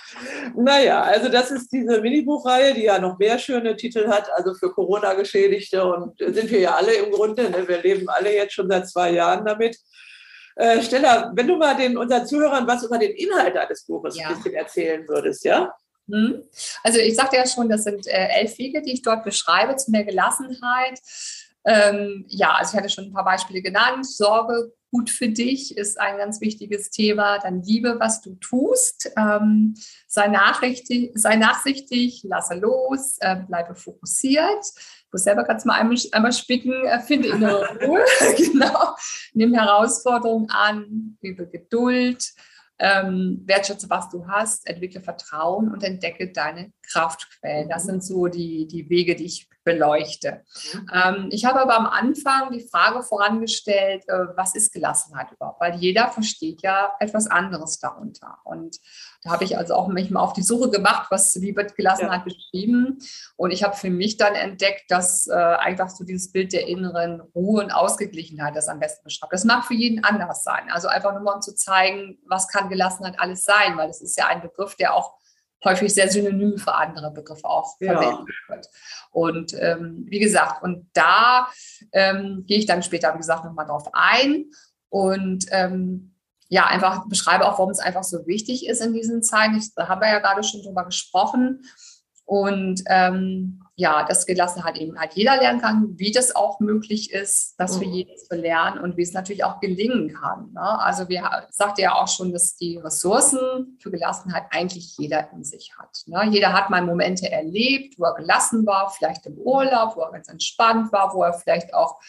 naja, 0.56 1.01
also 1.04 1.30
das 1.30 1.51
ist 1.51 1.72
diese 1.72 2.01
Minibuchreihe, 2.01 2.74
die 2.74 2.84
ja 2.84 3.00
noch 3.00 3.20
mehr 3.20 3.38
schöne 3.38 3.75
Titel 3.75 4.08
hat, 4.08 4.30
also 4.34 4.54
für 4.56 4.72
Corona-Geschädigte 4.72 5.86
und 5.86 6.18
sind 6.18 6.50
wir 6.50 6.60
ja 6.60 6.75
alle 6.75 6.94
im 6.94 7.12
Grunde, 7.12 7.50
ne? 7.50 7.68
wir 7.68 7.82
leben 7.82 8.10
alle 8.10 8.34
jetzt 8.34 8.54
schon 8.54 8.70
seit 8.70 8.89
zwei 8.89 9.12
Jahren 9.12 9.46
damit. 9.46 9.77
Äh, 10.56 10.82
Stella, 10.82 11.32
wenn 11.36 11.48
du 11.48 11.58
mal 11.58 11.75
den, 11.75 11.98
unseren 11.98 12.25
Zuhörern 12.25 12.65
was 12.65 12.84
über 12.84 12.98
den 12.98 13.12
Inhalt 13.12 13.56
deines 13.56 13.86
Buches 13.86 14.18
ja. 14.18 14.30
ein 14.30 14.36
bisschen 14.36 14.54
erzählen 14.54 15.08
würdest, 15.08 15.46
ja? 15.46 15.74
Hm? 16.10 16.44
Also 16.84 17.00
ich 17.00 17.15
sagte 17.15 17.38
ja 17.38 17.48
schon, 17.48 17.70
das 17.70 17.84
sind 17.84 18.08
äh, 18.08 18.27
elf 18.39 18.58
Wege, 18.58 18.82
die 18.82 18.94
ich 18.94 19.01
dort 19.01 19.24
beschreibe 19.24 19.75
zu 19.75 19.92
mehr 19.92 20.04
Gelassenheit. 20.04 21.00
Ähm, 21.65 22.25
ja, 22.27 22.53
also 22.53 22.74
ich 22.74 22.77
hatte 22.77 22.89
schon 22.89 23.05
ein 23.05 23.13
paar 23.13 23.25
Beispiele 23.25 23.62
genannt. 23.62 24.05
Sorge 24.05 24.72
gut 24.91 25.10
für 25.10 25.27
dich 25.27 25.75
ist 25.77 26.00
ein 26.00 26.17
ganz 26.17 26.39
wichtiges 26.39 26.89
Thema. 26.89 27.39
Dann 27.39 27.62
liebe, 27.62 28.00
was 28.00 28.22
du 28.22 28.36
tust. 28.36 29.12
Ähm, 29.17 29.75
sei, 30.07 30.27
nachrichtig, 30.27 31.12
sei 31.15 31.36
nachsichtig, 31.36 32.22
lasse 32.24 32.55
los, 32.55 33.17
äh, 33.19 33.36
bleibe 33.48 33.75
fokussiert. 33.75 34.63
Ich 34.63 35.12
muss 35.12 35.24
selber 35.24 35.43
ganz 35.43 35.65
mal 35.65 35.79
einmal, 35.79 35.98
einmal 36.12 36.31
spicken, 36.34 36.86
äh, 36.86 37.00
finde 37.01 37.29
innere 37.29 37.67
Ruhe. 37.86 38.05
genau. 38.38 38.95
Nimm 39.34 39.53
Herausforderungen 39.53 40.50
an, 40.50 41.17
übe 41.22 41.48
Geduld 41.48 42.34
ähm, 42.77 43.41
wertschätze, 43.45 43.89
was 43.89 44.10
du 44.10 44.27
hast, 44.27 44.67
entwickle 44.67 45.01
Vertrauen 45.01 45.72
und 45.72 45.84
entdecke 45.84 46.31
deine 46.31 46.72
Kraftquellen. 46.88 47.70
Das 47.70 47.84
sind 47.84 48.04
so 48.04 48.27
die, 48.27 48.68
die 48.68 48.89
Wege, 48.89 49.15
die 49.15 49.25
ich 49.25 49.50
beleuchte. 49.65 50.44
Mhm. 50.74 50.89
Ähm, 50.94 51.27
ich 51.32 51.44
habe 51.44 51.60
aber 51.60 51.75
am 51.75 51.88
Anfang 51.88 52.51
die 52.51 52.65
Frage 52.65 53.04
vorangestellt, 53.04 54.08
äh, 54.08 54.27
was 54.36 54.56
ist 54.56 54.72
Gelassenheit 54.72 55.32
überhaupt? 55.32 55.60
Weil 55.60 55.75
jeder 55.75 56.10
versteht 56.10 56.62
ja 56.62 56.94
etwas 57.00 57.27
anderes 57.27 57.80
darunter. 57.80 58.38
Und 58.46 58.77
da 59.24 59.32
habe 59.32 59.44
ich 59.44 59.58
also 59.58 59.74
auch 59.74 59.88
manchmal 59.88 60.24
auf 60.24 60.34
die 60.34 60.44
Suche 60.44 60.70
gemacht, 60.70 61.08
was, 61.10 61.42
wie 61.42 61.56
wird 61.56 61.75
Gelassenheit 61.75 62.22
ja. 62.25 62.34
beschrieben. 62.34 63.00
Und 63.36 63.51
ich 63.51 63.63
habe 63.63 63.75
für 63.75 63.89
mich 63.89 64.18
dann 64.18 64.36
entdeckt, 64.36 64.84
dass 64.89 65.27
äh, 65.27 65.34
einfach 65.34 65.89
so 65.89 66.04
dieses 66.04 66.32
Bild 66.32 66.54
der 66.54 66.68
inneren 66.68 67.22
Ruhe 67.34 67.63
und 67.63 67.72
Ausgeglichenheit 67.72 68.56
das 68.56 68.68
am 68.68 68.80
besten 68.80 69.04
beschreibt. 69.04 69.34
Das 69.34 69.46
mag 69.46 69.65
für 69.65 69.74
jeden 69.74 70.04
anders 70.04 70.44
sein. 70.44 70.70
Also 70.70 70.88
einfach 70.88 71.13
nur 71.13 71.24
mal 71.24 71.34
um 71.34 71.42
zu 71.42 71.56
zeigen, 71.56 72.20
was 72.27 72.48
kann 72.48 72.70
Gelassenheit 72.70 73.20
alles 73.20 73.44
sein, 73.44 73.77
weil 73.77 73.89
es 73.89 74.00
ist 74.00 74.18
ja 74.18 74.27
ein 74.27 74.42
Begriff, 74.42 74.75
der 74.75 74.94
auch 74.94 75.15
häufig 75.65 75.93
sehr 75.93 76.10
synonym 76.10 76.57
für 76.57 76.74
andere 76.74 77.12
Begriffe 77.12 77.45
auch 77.45 77.75
ja. 77.79 77.93
verwendet 77.93 78.36
wird. 78.48 78.69
Und 79.12 79.53
ähm, 79.60 80.05
wie 80.07 80.19
gesagt, 80.19 80.63
und 80.63 80.89
da 80.93 81.48
ähm, 81.91 82.43
gehe 82.48 82.60
ich 82.60 82.65
dann 82.65 82.84
später, 82.84 83.13
wie 83.13 83.19
gesagt, 83.19 83.43
nochmal 83.43 83.65
drauf 83.65 83.89
ein. 83.93 84.45
Und 84.89 85.45
ähm, 85.50 86.15
ja, 86.48 86.67
einfach 86.67 87.07
beschreibe 87.07 87.45
auch, 87.48 87.57
warum 87.57 87.72
es 87.72 87.79
einfach 87.79 88.03
so 88.03 88.27
wichtig 88.27 88.67
ist 88.67 88.81
in 88.81 88.93
diesen 88.93 89.24
Zeiten. 89.24 89.57
Ich, 89.57 89.74
da 89.74 89.88
haben 89.88 90.01
wir 90.01 90.10
ja 90.10 90.19
gerade 90.19 90.43
schon 90.43 90.62
drüber 90.62 90.86
gesprochen. 90.86 91.63
Und 92.25 92.84
ähm, 92.88 93.62
ja, 93.77 94.03
dass 94.03 94.25
Gelassenheit 94.25 94.77
eben 94.77 94.98
halt 94.98 95.13
jeder 95.13 95.36
lernen 95.36 95.60
kann, 95.60 96.00
wie 96.00 96.12
das 96.12 96.34
auch 96.34 96.62
möglich 96.62 97.12
ist, 97.12 97.55
das 97.58 97.77
für 97.77 97.86
mhm. 97.86 97.94
jeden 97.94 98.17
zu 98.17 98.36
lernen 98.36 98.79
und 98.79 98.96
wie 98.96 99.01
es 99.01 99.12
natürlich 99.12 99.44
auch 99.44 99.60
gelingen 99.60 100.13
kann. 100.13 100.53
Ne? 100.53 100.79
Also 100.79 101.10
wir 101.10 101.29
sagte 101.51 101.82
ja 101.82 101.94
auch 101.94 102.08
schon, 102.08 102.32
dass 102.32 102.55
die 102.55 102.77
Ressourcen 102.77 103.77
für 103.82 103.91
Gelassenheit 103.91 104.46
eigentlich 104.51 104.98
jeder 104.98 105.29
in 105.34 105.44
sich 105.44 105.74
hat. 105.77 106.03
Ne? 106.05 106.25
Jeder 106.32 106.53
hat 106.53 106.70
mal 106.70 106.82
Momente 106.84 107.29
erlebt, 107.29 108.00
wo 108.00 108.05
er 108.05 108.15
gelassen 108.15 108.65
war, 108.65 108.89
vielleicht 108.89 109.25
im 109.25 109.38
Urlaub, 109.38 109.98
wo 109.98 110.01
er 110.01 110.12
ganz 110.13 110.29
entspannt 110.29 110.94
war, 110.94 111.13
wo 111.13 111.24
er 111.24 111.34
vielleicht 111.34 111.74
auch 111.74 112.00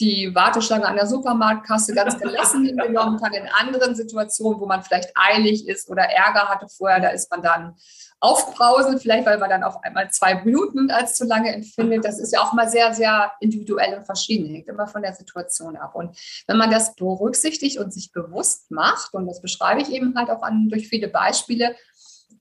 die 0.00 0.34
Warteschlange 0.34 0.86
an 0.86 0.96
der 0.96 1.06
Supermarktkasse 1.06 1.94
ganz 1.94 2.18
gelassen 2.18 2.64
hingenommen 2.66 3.20
kann. 3.20 3.32
In 3.32 3.46
anderen 3.60 3.94
Situationen, 3.94 4.60
wo 4.60 4.66
man 4.66 4.82
vielleicht 4.82 5.12
eilig 5.14 5.68
ist 5.68 5.88
oder 5.88 6.02
Ärger 6.02 6.48
hatte 6.48 6.66
vorher, 6.68 6.98
da 6.98 7.08
ist 7.10 7.30
man 7.30 7.42
dann 7.42 7.76
aufbrausen, 8.22 9.00
vielleicht 9.00 9.26
weil 9.26 9.38
man 9.38 9.50
dann 9.50 9.64
auf 9.64 9.82
einmal 9.82 10.08
zwei 10.10 10.36
Minuten 10.44 10.92
als 10.92 11.16
zu 11.16 11.24
lange 11.24 11.52
empfindet. 11.52 12.04
Das 12.04 12.20
ist 12.20 12.32
ja 12.32 12.40
auch 12.40 12.52
mal 12.52 12.68
sehr, 12.68 12.94
sehr 12.94 13.32
individuell 13.40 13.98
und 13.98 14.06
verschieden, 14.06 14.48
hängt 14.48 14.68
immer 14.68 14.86
von 14.86 15.02
der 15.02 15.12
Situation 15.12 15.76
ab. 15.76 15.96
Und 15.96 16.16
wenn 16.46 16.56
man 16.56 16.70
das 16.70 16.94
berücksichtigt 16.94 17.78
und 17.78 17.92
sich 17.92 18.12
bewusst 18.12 18.70
macht, 18.70 19.12
und 19.14 19.26
das 19.26 19.42
beschreibe 19.42 19.82
ich 19.82 19.90
eben 19.90 20.14
halt 20.16 20.30
auch 20.30 20.42
an, 20.42 20.68
durch 20.68 20.88
viele 20.88 21.08
Beispiele, 21.08 21.74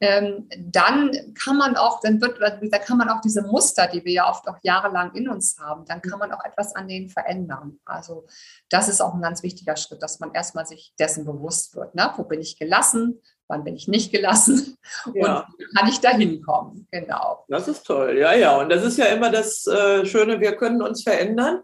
ähm, 0.01 0.47
dann 0.57 1.11
kann 1.33 1.57
man 1.57 1.75
auch, 1.75 2.00
dann 2.01 2.21
wird, 2.21 2.39
da 2.39 2.77
kann 2.77 2.97
man 3.00 3.09
auch 3.09 3.21
diese 3.21 3.41
Muster, 3.41 3.88
die 3.88 4.05
wir 4.05 4.13
ja 4.13 4.29
oft 4.29 4.47
auch 4.47 4.57
jahrelang 4.61 5.15
in 5.15 5.29
uns 5.29 5.57
haben, 5.59 5.85
dann 5.85 6.01
kann 6.01 6.19
man 6.19 6.31
auch 6.31 6.43
etwas 6.45 6.75
an 6.75 6.88
denen 6.88 7.09
verändern. 7.09 7.79
Also 7.85 8.25
das 8.69 8.88
ist 8.88 9.01
auch 9.01 9.15
ein 9.15 9.21
ganz 9.21 9.41
wichtiger 9.41 9.75
Schritt, 9.75 10.01
dass 10.03 10.19
man 10.19 10.34
erstmal 10.34 10.65
sich 10.65 10.93
dessen 10.99 11.25
bewusst 11.25 11.75
wird. 11.75 11.95
Ne? 11.95 12.12
Wo 12.17 12.23
bin 12.23 12.39
ich 12.39 12.58
gelassen? 12.58 13.19
Wann 13.51 13.65
bin 13.65 13.75
ich 13.75 13.89
nicht 13.89 14.13
gelassen? 14.13 14.77
Ja. 15.13 15.47
Und 15.47 15.75
kann 15.77 15.89
ich 15.89 15.99
da 15.99 16.09
hinkommen? 16.09 16.87
Genau. 16.91 17.45
Das 17.47 17.67
ist 17.67 17.85
toll, 17.85 18.17
ja, 18.17 18.33
ja. 18.33 18.57
Und 18.59 18.69
das 18.69 18.83
ist 18.83 18.97
ja 18.97 19.05
immer 19.05 19.29
das 19.29 19.65
äh, 19.67 20.05
Schöne, 20.05 20.39
wir 20.39 20.55
können 20.55 20.81
uns 20.81 21.03
verändern. 21.03 21.61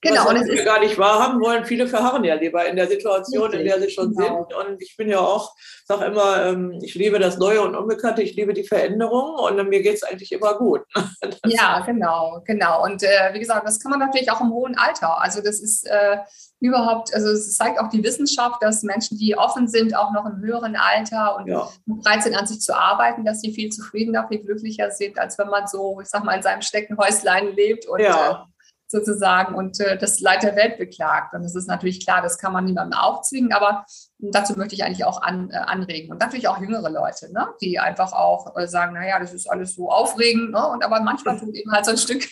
Genau. 0.00 0.26
Was 0.26 0.46
wir 0.46 0.64
gar 0.64 0.80
nicht 0.80 0.98
wahrhaben 0.98 1.40
wollen. 1.40 1.64
Viele 1.64 1.86
verharren 1.86 2.24
ja 2.24 2.34
lieber 2.34 2.66
in 2.66 2.76
der 2.76 2.88
Situation, 2.88 3.50
richtig, 3.50 3.60
in 3.60 3.66
der 3.66 3.80
sie 3.80 3.90
schon 3.90 4.14
genau. 4.14 4.46
sind. 4.48 4.54
Und 4.54 4.82
ich 4.82 4.96
bin 4.96 5.08
ja 5.08 5.20
auch, 5.20 5.54
sage 5.84 6.04
immer, 6.04 6.46
ähm, 6.46 6.78
ich 6.82 6.94
liebe 6.94 7.18
das 7.18 7.38
Neue 7.38 7.62
und 7.62 7.74
Unbekannte, 7.74 8.22
ich 8.22 8.34
liebe 8.34 8.52
die 8.52 8.64
Veränderung 8.64 9.36
und 9.36 9.68
mir 9.68 9.82
geht 9.82 9.94
es 9.94 10.02
eigentlich 10.02 10.32
immer 10.32 10.54
gut. 10.58 10.82
ja, 11.46 11.80
genau, 11.80 12.42
genau. 12.44 12.84
Und 12.84 13.02
äh, 13.02 13.32
wie 13.32 13.38
gesagt, 13.38 13.66
das 13.66 13.80
kann 13.80 13.90
man 13.90 14.00
natürlich 14.00 14.30
auch 14.30 14.40
im 14.40 14.50
hohen 14.50 14.76
Alter. 14.76 15.20
Also 15.20 15.40
das 15.40 15.60
ist 15.60 15.86
äh, 15.86 16.18
überhaupt, 16.62 17.12
also 17.14 17.28
es 17.30 17.56
zeigt 17.56 17.80
auch 17.80 17.88
die 17.88 18.04
Wissenschaft, 18.04 18.62
dass 18.62 18.82
Menschen, 18.82 19.18
die 19.18 19.36
offen 19.36 19.68
sind, 19.68 19.96
auch 19.96 20.12
noch 20.12 20.26
im 20.26 20.40
höheren 20.40 20.76
Alter 20.76 21.36
und 21.36 21.48
ja. 21.48 21.68
bereit 21.86 22.22
sind, 22.22 22.36
an 22.36 22.46
sich 22.46 22.60
zu 22.60 22.76
arbeiten, 22.76 23.24
dass 23.24 23.40
sie 23.40 23.52
viel 23.52 23.70
zufriedener, 23.70 24.28
viel 24.28 24.40
glücklicher 24.40 24.90
sind, 24.90 25.18
als 25.18 25.38
wenn 25.38 25.48
man 25.48 25.66
so, 25.66 26.00
ich 26.00 26.08
sag 26.08 26.24
mal, 26.24 26.36
in 26.36 26.42
seinem 26.42 26.62
Steckenhäuslein 26.62 27.54
lebt 27.54 27.86
und 27.86 28.00
ja. 28.00 28.46
äh, 28.48 28.51
sozusagen 28.92 29.54
und 29.54 29.80
äh, 29.80 29.96
das 29.96 30.20
Leid 30.20 30.42
der 30.42 30.54
Welt 30.54 30.76
beklagt. 30.76 31.34
Und 31.34 31.42
das 31.42 31.54
ist 31.54 31.66
natürlich 31.66 32.04
klar, 32.04 32.20
das 32.20 32.38
kann 32.38 32.52
man 32.52 32.66
niemandem 32.66 32.98
aufzwingen, 32.98 33.52
aber 33.52 33.86
dazu 34.18 34.52
möchte 34.56 34.74
ich 34.74 34.84
eigentlich 34.84 35.06
auch 35.06 35.22
an, 35.22 35.50
äh, 35.50 35.56
anregen. 35.56 36.12
Und 36.12 36.20
natürlich 36.20 36.46
auch 36.46 36.60
jüngere 36.60 36.90
Leute, 36.90 37.32
ne? 37.32 37.48
die 37.62 37.80
einfach 37.80 38.12
auch 38.12 38.54
äh, 38.54 38.68
sagen, 38.68 38.92
naja, 38.92 39.18
das 39.18 39.32
ist 39.32 39.50
alles 39.50 39.74
so 39.74 39.90
aufregend. 39.90 40.52
Ne? 40.52 40.68
Und 40.68 40.84
aber 40.84 41.00
manchmal 41.00 41.40
tut 41.40 41.54
eben 41.54 41.72
halt 41.72 41.86
so 41.86 41.92
ein 41.92 41.96
Stück 41.96 42.22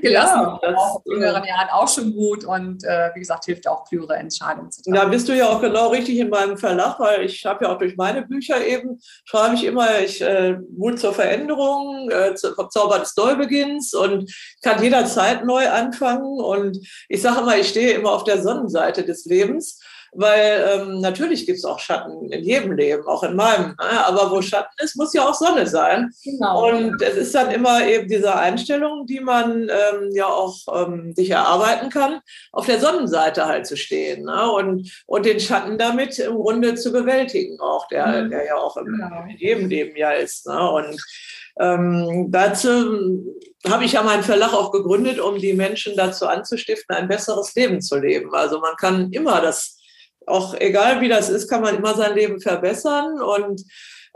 gelassen. 0.00 0.58
Ja, 0.62 0.76
auch 0.76 1.02
in 1.04 1.12
jüngeren 1.12 1.44
Jahren 1.44 1.68
auch 1.70 1.88
schon 1.88 2.12
gut. 2.12 2.44
Und 2.44 2.84
äh, 2.84 3.10
wie 3.14 3.20
gesagt, 3.20 3.44
hilft 3.44 3.68
auch 3.68 3.84
klügere 3.84 4.16
Entscheidungen 4.16 4.70
zu 4.70 4.82
treffen. 4.82 4.94
Da 4.94 5.04
bist 5.06 5.28
du 5.28 5.36
ja 5.36 5.48
auch 5.48 5.60
genau 5.60 5.88
richtig 5.88 6.18
in 6.18 6.28
meinem 6.28 6.56
Verlag, 6.56 6.98
weil 7.00 7.24
ich 7.24 7.44
habe 7.46 7.64
ja 7.64 7.72
auch 7.72 7.78
durch 7.78 7.96
meine 7.96 8.22
Bücher 8.22 8.64
eben, 8.64 9.00
schreibe 9.24 9.54
ich 9.54 9.64
immer, 9.64 10.00
ich 10.00 10.20
äh, 10.20 10.56
Mut 10.76 10.98
zur 10.98 11.14
Veränderung, 11.14 12.10
äh, 12.10 12.36
vom 12.36 12.70
Zauber 12.70 12.98
des 12.98 13.16
Neubeginns 13.16 13.94
und 13.94 14.32
kann 14.62 14.82
jederzeit 14.82 15.44
neu 15.44 15.68
anfangen. 15.68 16.40
Und 16.40 16.78
ich 17.08 17.22
sage 17.22 17.40
immer, 17.40 17.56
ich 17.56 17.68
stehe 17.68 17.92
immer 17.92 18.12
auf 18.12 18.24
der 18.24 18.42
Sonnenseite 18.42 19.04
des 19.04 19.24
Lebens 19.24 19.80
weil 20.12 20.64
ähm, 20.72 21.00
natürlich 21.00 21.46
gibt 21.46 21.58
es 21.58 21.64
auch 21.64 21.78
Schatten 21.78 22.30
in 22.30 22.44
jedem 22.44 22.72
Leben, 22.72 23.06
auch 23.06 23.22
in 23.22 23.36
meinem. 23.36 23.70
Ne? 23.70 24.06
Aber 24.06 24.30
wo 24.30 24.42
Schatten 24.42 24.74
ist, 24.82 24.96
muss 24.96 25.14
ja 25.14 25.28
auch 25.28 25.34
Sonne 25.34 25.66
sein. 25.66 26.12
Genau. 26.24 26.68
Und 26.68 27.00
es 27.00 27.16
ist 27.16 27.34
dann 27.34 27.50
immer 27.50 27.86
eben 27.86 28.08
diese 28.08 28.34
Einstellung, 28.34 29.06
die 29.06 29.20
man 29.20 29.68
ähm, 29.68 30.10
ja 30.12 30.26
auch 30.26 30.56
ähm, 30.74 31.12
sich 31.14 31.30
erarbeiten 31.30 31.90
kann, 31.90 32.20
auf 32.52 32.66
der 32.66 32.80
Sonnenseite 32.80 33.46
halt 33.46 33.66
zu 33.66 33.76
stehen 33.76 34.24
ne? 34.24 34.50
und, 34.50 34.90
und 35.06 35.26
den 35.26 35.40
Schatten 35.40 35.78
damit 35.78 36.18
im 36.18 36.36
Grunde 36.36 36.74
zu 36.74 36.92
bewältigen, 36.92 37.60
auch 37.60 37.86
der, 37.88 38.24
mhm. 38.24 38.30
der 38.30 38.44
ja 38.46 38.56
auch 38.56 38.76
im, 38.76 38.86
genau. 38.86 39.24
in 39.28 39.36
jedem 39.36 39.68
Leben 39.68 39.96
ja 39.96 40.12
ist. 40.12 40.46
Ne? 40.46 40.70
Und 40.70 41.00
ähm, 41.60 42.28
dazu 42.30 43.24
habe 43.68 43.84
ich 43.84 43.92
ja 43.92 44.02
meinen 44.02 44.22
Verlag 44.22 44.54
auch 44.54 44.72
gegründet, 44.72 45.20
um 45.20 45.38
die 45.38 45.52
Menschen 45.52 45.96
dazu 45.96 46.26
anzustiften, 46.26 46.96
ein 46.96 47.08
besseres 47.08 47.54
Leben 47.54 47.80
zu 47.80 47.98
leben. 47.98 48.34
Also 48.34 48.60
man 48.60 48.76
kann 48.76 49.12
immer 49.12 49.40
das 49.40 49.79
auch 50.26 50.54
egal 50.54 51.00
wie 51.00 51.08
das 51.08 51.28
ist, 51.28 51.48
kann 51.48 51.62
man 51.62 51.76
immer 51.76 51.94
sein 51.94 52.14
Leben 52.14 52.40
verbessern 52.40 53.20
und 53.20 53.62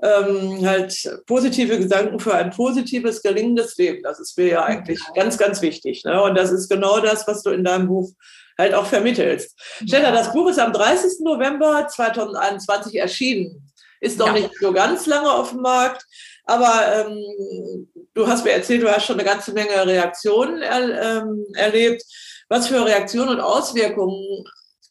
ähm, 0.02 0.66
halt 0.66 1.22
positive 1.26 1.78
Gedanken 1.78 2.18
für 2.18 2.34
ein 2.34 2.50
positives, 2.50 3.22
gelingendes 3.22 3.76
Leben. 3.76 4.02
Das 4.02 4.18
ist 4.18 4.36
mir 4.36 4.46
ja 4.46 4.64
eigentlich 4.64 5.00
ganz, 5.14 5.38
ganz 5.38 5.62
wichtig. 5.62 6.04
Ne? 6.04 6.20
Und 6.22 6.34
das 6.34 6.50
ist 6.50 6.68
genau 6.68 7.00
das, 7.00 7.26
was 7.26 7.42
du 7.42 7.50
in 7.50 7.64
deinem 7.64 7.88
Buch 7.88 8.10
halt 8.58 8.74
auch 8.74 8.86
vermittelst. 8.86 9.58
Stella, 9.86 10.10
das 10.10 10.32
Buch 10.32 10.48
ist 10.48 10.58
am 10.58 10.72
30. 10.72 11.20
November 11.20 11.86
2021 11.88 12.96
erschienen. 12.96 13.70
Ist 14.00 14.18
noch 14.18 14.26
ja. 14.28 14.32
nicht 14.34 14.50
so 14.60 14.72
ganz 14.72 15.06
lange 15.06 15.32
auf 15.32 15.50
dem 15.50 15.60
Markt. 15.60 16.04
Aber 16.44 17.06
ähm, 17.06 17.88
du 18.12 18.26
hast 18.26 18.44
mir 18.44 18.52
erzählt, 18.52 18.82
du 18.82 18.90
hast 18.90 19.06
schon 19.06 19.18
eine 19.18 19.28
ganze 19.28 19.52
Menge 19.52 19.86
Reaktionen 19.86 20.60
er, 20.60 21.22
ähm, 21.22 21.46
erlebt. 21.54 22.02
Was 22.48 22.68
für 22.68 22.84
Reaktionen 22.84 23.30
und 23.30 23.40
Auswirkungen 23.40 24.44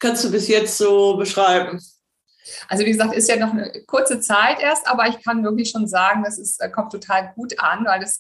kannst 0.04 0.24
du 0.24 0.32
bis 0.32 0.48
jetzt 0.48 0.78
so 0.78 1.18
beschreiben? 1.18 1.82
Also 2.68 2.86
wie 2.86 2.92
gesagt, 2.92 3.14
ist 3.14 3.30
ja 3.30 3.38
noch 3.38 3.52
eine 3.52 3.72
kurze 3.88 4.20
Zeit 4.20 4.62
erst, 4.62 4.86
aber 4.88 5.08
ich 5.08 5.24
kann 5.24 5.44
wirklich 5.44 5.70
schon 5.70 5.88
sagen, 5.88 6.24
das 6.24 6.38
ist, 6.38 6.62
äh, 6.62 6.70
kommt 6.70 6.92
total 6.92 7.32
gut 7.36 7.58
an, 7.60 7.86
weil 7.86 8.04
es 8.04 8.20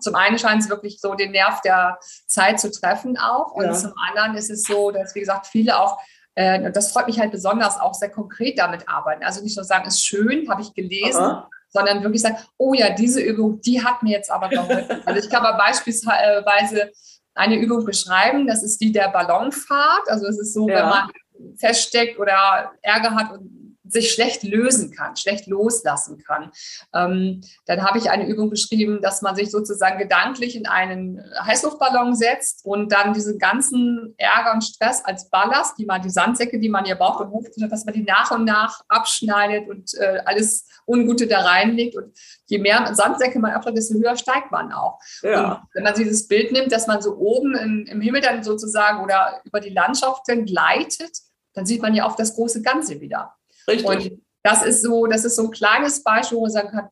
zum 0.00 0.14
einen 0.14 0.38
scheint 0.38 0.62
es 0.62 0.68
wirklich 0.68 1.00
so 1.00 1.14
den 1.14 1.32
Nerv 1.32 1.62
der 1.62 1.98
Zeit 2.26 2.60
zu 2.60 2.70
treffen 2.70 3.18
auch 3.18 3.52
und 3.52 3.64
ja. 3.64 3.72
zum 3.72 3.92
anderen 4.08 4.36
ist 4.36 4.50
es 4.50 4.64
so, 4.64 4.90
dass 4.90 5.14
wie 5.14 5.20
gesagt 5.20 5.46
viele 5.46 5.80
auch 5.80 5.98
äh, 6.34 6.70
das 6.70 6.92
freut 6.92 7.06
mich 7.06 7.18
halt 7.18 7.32
besonders, 7.32 7.80
auch 7.80 7.94
sehr 7.94 8.10
konkret 8.10 8.58
damit 8.58 8.88
arbeiten. 8.88 9.24
Also 9.24 9.42
nicht 9.42 9.56
nur 9.56 9.64
sagen, 9.64 9.86
ist 9.86 10.04
schön, 10.04 10.48
habe 10.50 10.62
ich 10.62 10.72
gelesen, 10.74 11.20
Aha. 11.20 11.48
sondern 11.68 12.02
wirklich 12.02 12.22
sagen, 12.22 12.38
oh 12.56 12.74
ja, 12.74 12.90
diese 12.90 13.20
Übung, 13.20 13.60
die 13.60 13.84
hat 13.84 14.02
mir 14.02 14.12
jetzt 14.12 14.30
aber 14.30 14.48
geholfen. 14.48 15.02
also 15.04 15.18
ich 15.18 15.30
kann 15.30 15.42
mal 15.42 15.52
beispielsweise 15.52 16.92
eine 17.34 17.56
Übung 17.56 17.84
beschreiben, 17.84 18.46
das 18.46 18.62
ist 18.62 18.80
die 18.80 18.92
der 18.92 19.08
Ballonfahrt. 19.08 20.08
Also 20.08 20.26
es 20.26 20.38
ist 20.38 20.54
so, 20.54 20.68
ja. 20.68 20.76
wenn 20.76 20.88
man 20.88 21.10
feststeckt 21.56 22.18
oder 22.18 22.72
Ärger 22.82 23.14
hat 23.14 23.32
und 23.32 23.62
sich 23.92 24.12
schlecht 24.12 24.42
lösen 24.42 24.90
kann, 24.90 25.16
schlecht 25.16 25.46
loslassen 25.46 26.18
kann. 26.18 26.50
Ähm, 26.94 27.42
dann 27.66 27.82
habe 27.82 27.98
ich 27.98 28.10
eine 28.10 28.26
Übung 28.26 28.48
beschrieben, 28.50 29.00
dass 29.02 29.22
man 29.22 29.36
sich 29.36 29.50
sozusagen 29.50 29.98
gedanklich 29.98 30.56
in 30.56 30.66
einen 30.66 31.22
Heißluftballon 31.44 32.14
setzt 32.14 32.64
und 32.64 32.90
dann 32.90 33.12
diesen 33.12 33.38
ganzen 33.38 34.14
Ärger 34.16 34.54
und 34.54 34.62
Stress 34.62 35.04
als 35.04 35.28
Ballast, 35.28 35.78
die 35.78 35.84
man, 35.84 36.00
die 36.00 36.10
Sandsäcke, 36.10 36.58
die 36.58 36.68
man 36.68 36.84
hier 36.84 36.94
braucht, 36.94 37.26
dass 37.56 37.84
man 37.84 37.94
die 37.94 38.02
nach 38.02 38.30
und 38.30 38.44
nach 38.44 38.80
abschneidet 38.88 39.68
und 39.68 39.92
äh, 39.94 40.22
alles 40.24 40.66
Ungute 40.86 41.26
da 41.26 41.40
reinlegt. 41.40 41.96
Und 41.96 42.16
je 42.46 42.58
mehr 42.58 42.94
Sandsäcke 42.94 43.38
man 43.38 43.52
abschneidet, 43.52 43.78
desto 43.78 43.94
höher 43.94 44.16
steigt 44.16 44.50
man 44.50 44.72
auch. 44.72 44.98
Ja. 45.22 45.52
Und 45.54 45.68
wenn 45.74 45.84
man 45.84 45.94
dieses 45.94 46.28
Bild 46.28 46.52
nimmt, 46.52 46.72
dass 46.72 46.86
man 46.86 47.02
so 47.02 47.16
oben 47.16 47.54
im, 47.56 47.86
im 47.86 48.00
Himmel 48.00 48.22
dann 48.22 48.42
sozusagen 48.42 49.02
oder 49.02 49.40
über 49.44 49.60
die 49.60 49.70
Landschaften 49.70 50.46
gleitet, 50.46 51.18
dann 51.54 51.66
sieht 51.66 51.82
man 51.82 51.94
ja 51.94 52.06
auch 52.06 52.16
das 52.16 52.34
große 52.34 52.62
Ganze 52.62 53.00
wieder. 53.00 53.34
Richtig. 53.68 53.86
Und 53.86 54.22
das 54.42 54.64
ist 54.64 54.82
so, 54.82 55.06
das 55.06 55.24
ist 55.24 55.36
so 55.36 55.44
ein 55.44 55.50
kleines 55.50 56.02
Beispiel, 56.02 56.38
wo 56.38 56.42
man 56.42 56.50
sagen 56.50 56.70
kann, 56.70 56.88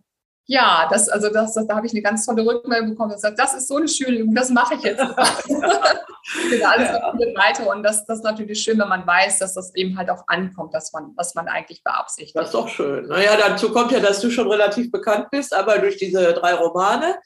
ja, 0.46 0.88
das, 0.90 1.09
also 1.09 1.31
das, 1.31 1.55
das 1.55 1.68
da 1.68 1.77
habe 1.77 1.87
ich 1.87 1.92
eine 1.92 2.03
ganz 2.03 2.27
tolle 2.27 2.44
Rückmeldung 2.44 2.90
bekommen 2.90 3.11
und 3.11 3.16
gesagt, 3.16 3.38
das 3.38 3.55
ist 3.55 3.68
so 3.68 3.77
eine 3.77 3.87
schöne 3.87 4.18
Übung, 4.18 4.35
das 4.35 4.51
mache 4.51 4.75
ich 4.75 4.83
jetzt. 4.83 4.99
genau, 6.51 6.68
alles 6.68 6.88
ja. 6.88 7.14
weiter. 7.37 7.68
Und 7.68 7.85
das, 7.85 8.05
das 8.05 8.18
ist 8.18 8.25
natürlich 8.25 8.61
schön, 8.61 8.77
wenn 8.81 8.88
man 8.88 9.07
weiß, 9.07 9.38
dass 9.38 9.55
das 9.55 9.73
eben 9.77 9.96
halt 9.96 10.11
auch 10.11 10.25
ankommt, 10.27 10.75
dass 10.75 10.92
man, 10.92 11.12
was 11.14 11.37
man 11.37 11.46
eigentlich 11.46 11.85
beabsichtigt. 11.85 12.35
Das 12.35 12.46
ist 12.46 12.55
doch 12.55 12.68
schön. 12.68 13.07
Naja, 13.07 13.37
dazu 13.37 13.70
kommt 13.70 13.92
ja, 13.92 14.01
dass 14.01 14.20
du 14.20 14.31
schon 14.31 14.49
relativ 14.51 14.90
bekannt 14.90 15.31
bist, 15.31 15.55
aber 15.55 15.79
durch 15.79 15.99
diese 15.99 16.33
drei 16.33 16.55
Romane 16.55 17.20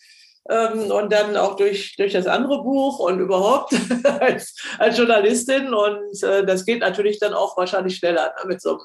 ähm, 0.49 0.91
und 0.91 1.13
dann 1.13 1.37
auch 1.37 1.57
durch, 1.57 1.97
durch 1.97 2.13
das 2.13 2.27
andere 2.27 2.63
Buch 2.63 2.99
und 2.99 3.19
überhaupt 3.19 3.75
als, 4.21 4.55
als 4.79 4.99
Journalistin. 4.99 5.73
Und 5.73 6.23
äh, 6.23 6.45
das 6.45 6.65
geht 6.65 6.81
natürlich 6.81 7.19
dann 7.19 7.35
auch 7.35 7.57
wahrscheinlich 7.57 7.97
schneller 7.97 8.35
ne, 8.43 8.49
mit 8.49 8.61
so 8.61 8.71
einem 8.71 8.81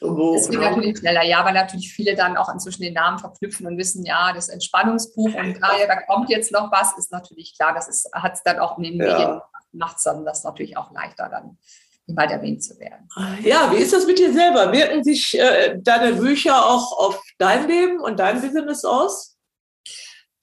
es 0.00 0.48
geht 0.48 0.60
natürlich 0.60 0.98
schneller, 0.98 1.24
ja, 1.24 1.44
weil 1.44 1.54
natürlich 1.54 1.92
viele 1.92 2.14
dann 2.14 2.36
auch 2.36 2.48
inzwischen 2.52 2.82
den 2.82 2.94
Namen 2.94 3.18
verknüpfen 3.18 3.66
und 3.66 3.78
wissen, 3.78 4.04
ja, 4.04 4.32
das 4.32 4.48
Entspannungsbuch 4.48 5.34
und 5.34 5.58
ah, 5.62 5.76
ja, 5.78 5.86
da 5.86 6.02
kommt 6.02 6.30
jetzt 6.30 6.52
noch 6.52 6.70
was, 6.70 6.96
ist 6.96 7.10
natürlich 7.10 7.56
klar, 7.56 7.74
das 7.74 8.08
hat 8.12 8.34
es 8.34 8.42
dann 8.44 8.60
auch 8.60 8.78
in 8.78 8.84
den 8.84 9.00
ja. 9.00 9.06
Medien, 9.06 9.40
macht 9.72 9.96
es 9.96 10.04
dann 10.04 10.24
das 10.24 10.44
natürlich 10.44 10.76
auch 10.76 10.92
leichter 10.92 11.28
dann 11.28 11.58
bald 12.06 12.30
erwähnt 12.30 12.62
zu 12.62 12.78
werden. 12.78 13.08
Ja, 13.42 13.70
wie 13.72 13.82
ist 13.82 13.92
das 13.92 14.06
mit 14.06 14.18
dir 14.18 14.32
selber? 14.32 14.72
Wirken 14.72 15.04
sich 15.04 15.38
äh, 15.38 15.78
deine 15.78 16.14
Bücher 16.14 16.64
auch 16.64 16.98
auf 16.98 17.22
dein 17.36 17.68
Leben 17.68 18.00
und 18.00 18.18
dein 18.18 18.40
Business 18.40 18.84
aus? 18.84 19.37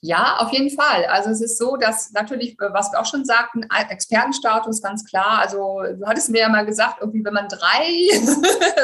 Ja, 0.01 0.38
auf 0.38 0.51
jeden 0.51 0.69
Fall. 0.69 1.05
Also 1.05 1.31
es 1.31 1.41
ist 1.41 1.58
so, 1.58 1.77
dass 1.77 2.12
natürlich, 2.12 2.60
äh, 2.60 2.73
was 2.73 2.91
wir 2.91 2.99
auch 2.99 3.05
schon 3.05 3.25
sagten, 3.25 3.65
Expertenstatus 3.89 4.81
ganz 4.81 5.03
klar. 5.03 5.39
Also 5.39 5.81
du 5.81 6.05
hattest 6.05 6.29
mir 6.29 6.41
ja 6.41 6.49
mal 6.49 6.65
gesagt, 6.65 6.97
irgendwie, 7.01 7.25
wenn 7.25 7.34
man 7.34 7.47
drei 7.47 7.88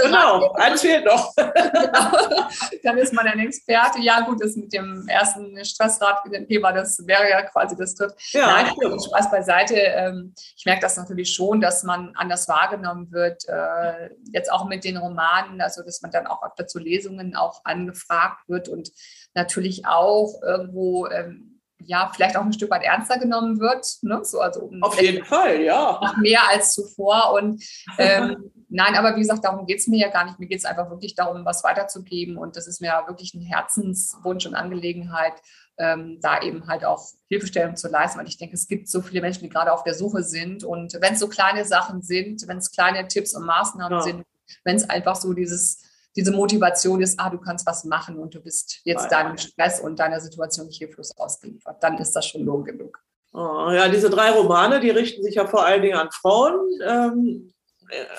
genau, 0.04 0.52
eins 0.54 0.82
fehlt 0.82 1.06
noch. 1.06 1.34
genau, 1.36 2.48
dann 2.84 2.98
ist 2.98 3.14
man 3.14 3.28
ein 3.28 3.40
Experte. 3.40 4.00
Ja, 4.00 4.22
gut, 4.22 4.44
das 4.44 4.56
mit 4.56 4.74
dem 4.74 5.08
ersten 5.08 5.64
Stressratthema, 5.64 6.72
das 6.72 7.06
wäre 7.06 7.30
ja 7.30 7.44
quasi 7.44 7.76
das 7.76 7.94
dritte. 7.94 8.16
Ja, 8.32 8.48
Nein, 8.48 8.74
stimmt. 8.76 9.04
Spaß 9.04 9.30
beiseite. 9.30 9.76
Ähm, 9.76 10.34
ich 10.58 10.66
merke 10.66 10.82
das 10.82 10.98
natürlich 10.98 11.34
schon, 11.34 11.62
dass 11.62 11.84
man 11.84 12.14
anders 12.16 12.48
wahrgenommen 12.48 13.12
wird. 13.12 13.48
Äh, 13.48 14.10
jetzt 14.34 14.52
auch 14.52 14.66
mit 14.66 14.84
den 14.84 14.98
Romanen, 14.98 15.62
also 15.62 15.84
dass 15.84 16.02
man 16.02 16.12
dann 16.12 16.26
auch 16.26 16.42
öfter 16.42 16.66
zu 16.66 16.80
Lesungen 16.80 17.36
auch 17.36 17.62
angefragt 17.64 18.48
wird 18.48 18.70
und 18.70 18.92
natürlich 19.34 19.86
auch 19.86 20.42
irgendwo 20.44 21.08
ähm, 21.08 21.52
ja, 21.86 22.12
vielleicht 22.14 22.38
auch 22.38 22.44
ein 22.44 22.54
Stück 22.54 22.72
weit 22.72 22.84
ernster 22.84 23.18
genommen 23.18 23.60
wird. 23.60 23.86
Ne? 24.02 24.22
So, 24.24 24.40
also 24.40 24.72
Auf 24.82 25.02
jeden 25.02 25.26
Fall, 25.26 25.62
ja. 25.62 26.00
Noch 26.02 26.18
mehr 26.18 26.42
als 26.50 26.74
zuvor. 26.74 27.34
Und 27.34 27.64
ähm, 27.98 28.52
nein, 28.70 28.96
aber 28.96 29.16
wie 29.16 29.22
gesagt, 29.22 29.44
darum 29.44 29.66
geht 29.66 29.80
es 29.80 29.88
mir 29.88 30.00
ja 30.00 30.10
gar 30.10 30.26
nicht. 30.26 30.40
Mir 30.40 30.48
geht 30.48 30.60
es 30.60 30.66
einfach 30.66 30.90
wirklich 30.90 31.16
darum, 31.16 31.46
was 31.46 31.64
weiterzugeben. 31.64 32.38
Und 32.38 32.56
das 32.56 32.68
ist 32.68 32.82
mir 32.82 32.92
wirklich 33.08 33.34
ein 33.34 33.42
Herzenswunsch 33.42 34.46
und 34.46 34.56
Angelegenheit, 34.56 35.34
ähm, 35.78 36.20
da 36.22 36.42
eben 36.42 36.68
halt 36.68 36.86
auch 36.86 37.04
Hilfestellung 37.30 37.76
zu 37.76 37.88
leisten. 37.88 38.20
Weil 38.20 38.28
ich 38.28 38.38
denke, 38.38 38.56
es 38.56 38.68
gibt 38.68 38.88
so 38.88 39.02
viele 39.02 39.22
Menschen, 39.22 39.44
die 39.44 39.50
gerade 39.50 39.74
auf 39.74 39.84
der 39.84 39.94
Suche 39.94 40.24
sind. 40.24 40.64
Und 40.64 40.94
wenn 41.02 41.14
es 41.14 41.20
so 41.20 41.28
kleine 41.28 41.66
Sachen 41.66 42.02
sind, 42.02 42.48
wenn 42.48 42.58
es 42.58 42.72
kleine 42.72 43.08
Tipps 43.08 43.36
und 43.36 43.46
Maßnahmen 43.46 44.00
ja. 44.00 44.04
sind, 44.04 44.24
wenn 44.64 44.76
es 44.76 44.90
einfach 44.90 45.16
so 45.16 45.34
dieses 45.34 45.91
diese 46.16 46.32
Motivation 46.32 47.02
ist, 47.02 47.20
ah, 47.20 47.30
du 47.30 47.38
kannst 47.38 47.66
was 47.66 47.84
machen 47.86 48.18
und 48.18 48.34
du 48.34 48.42
bist 48.42 48.82
jetzt 48.84 49.12
deinem 49.12 49.38
Stress 49.38 49.80
und 49.80 50.00
deiner 50.00 50.20
Situation 50.20 50.70
hilflos 50.70 51.16
ausgeliefert, 51.18 51.82
dann 51.82 51.98
ist 51.98 52.14
das 52.14 52.26
schon 52.28 52.44
Lohn 52.44 52.64
genug. 52.64 53.00
Oh, 53.34 53.70
ja, 53.72 53.88
diese 53.88 54.10
drei 54.10 54.32
Romane, 54.32 54.82
die 54.82 54.90
richten 54.90 55.24
sich 55.24 55.36
ja 55.36 55.48
vor 55.48 55.66
allen 55.66 55.82
Dingen 55.82 55.98
an 55.98 56.10
Frauen 56.12 56.60
ähm, 56.86 57.54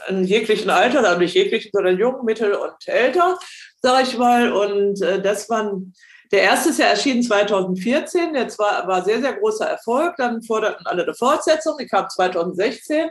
in 0.09 0.25
jeglichen 0.25 0.71
Alter, 0.71 1.05
also 1.05 1.19
nicht 1.19 1.35
jeglichen, 1.35 1.71
sondern 1.73 1.99
jung, 1.99 2.25
mittel 2.25 2.55
und 2.55 2.75
älter, 2.87 3.39
sage 3.81 4.05
ich 4.05 4.19
mal. 4.19 4.53
Und 4.53 5.03
äh, 5.03 5.21
das 5.21 5.49
waren, 5.51 5.93
der 6.31 6.43
erste 6.43 6.71
ist 6.71 6.79
ja 6.79 6.87
erschienen 6.87 7.23
2014, 7.23 8.33
der 8.35 8.47
war, 8.59 8.87
war 8.87 9.05
sehr, 9.05 9.21
sehr 9.21 9.35
großer 9.35 9.67
Erfolg. 9.67 10.15
Dann 10.17 10.43
forderten 10.43 10.87
alle 10.87 11.03
eine 11.03 11.15
Fortsetzung, 11.15 11.77
die 11.79 11.87
kam 11.87 12.09
2016. 12.09 13.11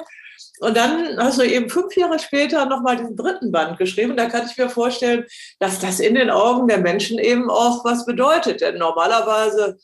Und 0.61 0.77
dann 0.77 1.17
hast 1.17 1.39
du 1.39 1.43
eben 1.43 1.71
fünf 1.71 1.95
Jahre 1.97 2.19
später 2.19 2.67
nochmal 2.67 2.95
diesen 2.95 3.15
dritten 3.15 3.51
Band 3.51 3.79
geschrieben. 3.79 4.15
Da 4.15 4.27
kann 4.27 4.45
ich 4.45 4.55
mir 4.55 4.69
vorstellen, 4.69 5.25
dass 5.59 5.79
das 5.79 5.99
in 5.99 6.13
den 6.13 6.29
Augen 6.29 6.67
der 6.67 6.77
Menschen 6.77 7.17
eben 7.17 7.49
auch 7.49 7.83
was 7.83 8.05
bedeutet. 8.05 8.61
Denn 8.61 8.77
normalerweise 8.77 9.79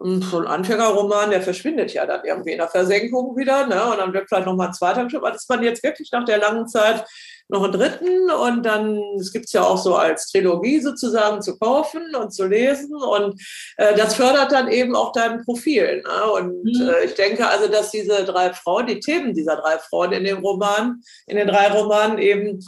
hm, 0.00 0.22
so 0.22 0.38
ein 0.38 0.46
Anfängerroman, 0.46 1.30
der 1.30 1.42
verschwindet 1.42 1.92
ja 1.94 2.06
dann 2.06 2.24
irgendwie 2.24 2.52
in 2.52 2.58
der 2.58 2.68
Versenkung 2.68 3.36
wieder. 3.36 3.66
Ne? 3.66 3.84
Und 3.90 3.98
dann 3.98 4.12
wird 4.12 4.28
vielleicht 4.28 4.46
nochmal 4.46 4.68
ein 4.68 4.72
zweiter 4.72 5.02
geschrieben. 5.02 5.26
Aber 5.26 5.32
das 5.32 5.48
man 5.48 5.64
jetzt 5.64 5.82
wirklich 5.82 6.12
nach 6.12 6.24
der 6.24 6.38
langen 6.38 6.68
Zeit 6.68 7.04
noch 7.50 7.64
einen 7.64 7.72
dritten 7.72 8.30
und 8.30 8.64
dann, 8.64 9.02
es 9.18 9.32
gibt 9.32 9.46
es 9.46 9.52
ja 9.52 9.62
auch 9.62 9.78
so 9.78 9.96
als 9.96 10.30
Trilogie 10.30 10.80
sozusagen 10.80 11.42
zu 11.42 11.58
kaufen 11.58 12.14
und 12.14 12.32
zu 12.32 12.46
lesen 12.46 12.94
und 12.94 13.40
äh, 13.76 13.94
das 13.96 14.14
fördert 14.14 14.52
dann 14.52 14.68
eben 14.68 14.94
auch 14.94 15.12
dein 15.12 15.44
Profil. 15.44 16.02
Ne? 16.02 16.32
Und 16.32 16.64
mhm. 16.64 16.88
äh, 16.88 17.04
ich 17.04 17.14
denke 17.14 17.46
also, 17.48 17.68
dass 17.68 17.90
diese 17.90 18.24
drei 18.24 18.52
Frauen, 18.52 18.86
die 18.86 19.00
Themen 19.00 19.34
dieser 19.34 19.56
drei 19.56 19.78
Frauen 19.78 20.12
in 20.12 20.24
dem 20.24 20.38
Roman, 20.38 21.00
in 21.26 21.36
den 21.36 21.48
drei 21.48 21.68
Romanen 21.68 22.18
eben 22.18 22.60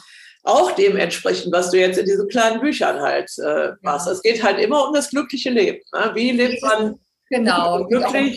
auch 0.45 0.73
dem 0.73 0.97
entsprechen, 0.97 1.53
was 1.53 1.71
du 1.71 1.79
jetzt 1.79 1.99
in 1.99 2.07
diesen 2.07 2.29
kleinen 2.29 2.61
Büchern 2.61 3.01
halt 3.01 3.31
äh, 3.39 3.73
machst. 3.83 4.07
Ja. 4.07 4.13
Es 4.13 4.23
geht 4.23 4.43
halt 4.43 4.59
immer 4.59 4.89
um 4.89 4.95
das 4.95 5.11
glückliche 5.11 5.51
Leben. 5.51 5.81
Ne? 5.93 6.11
Wie 6.15 6.33
lebt 6.33 6.63
man 6.63 6.99
genau, 7.31 7.85
glücklich? 7.89 8.37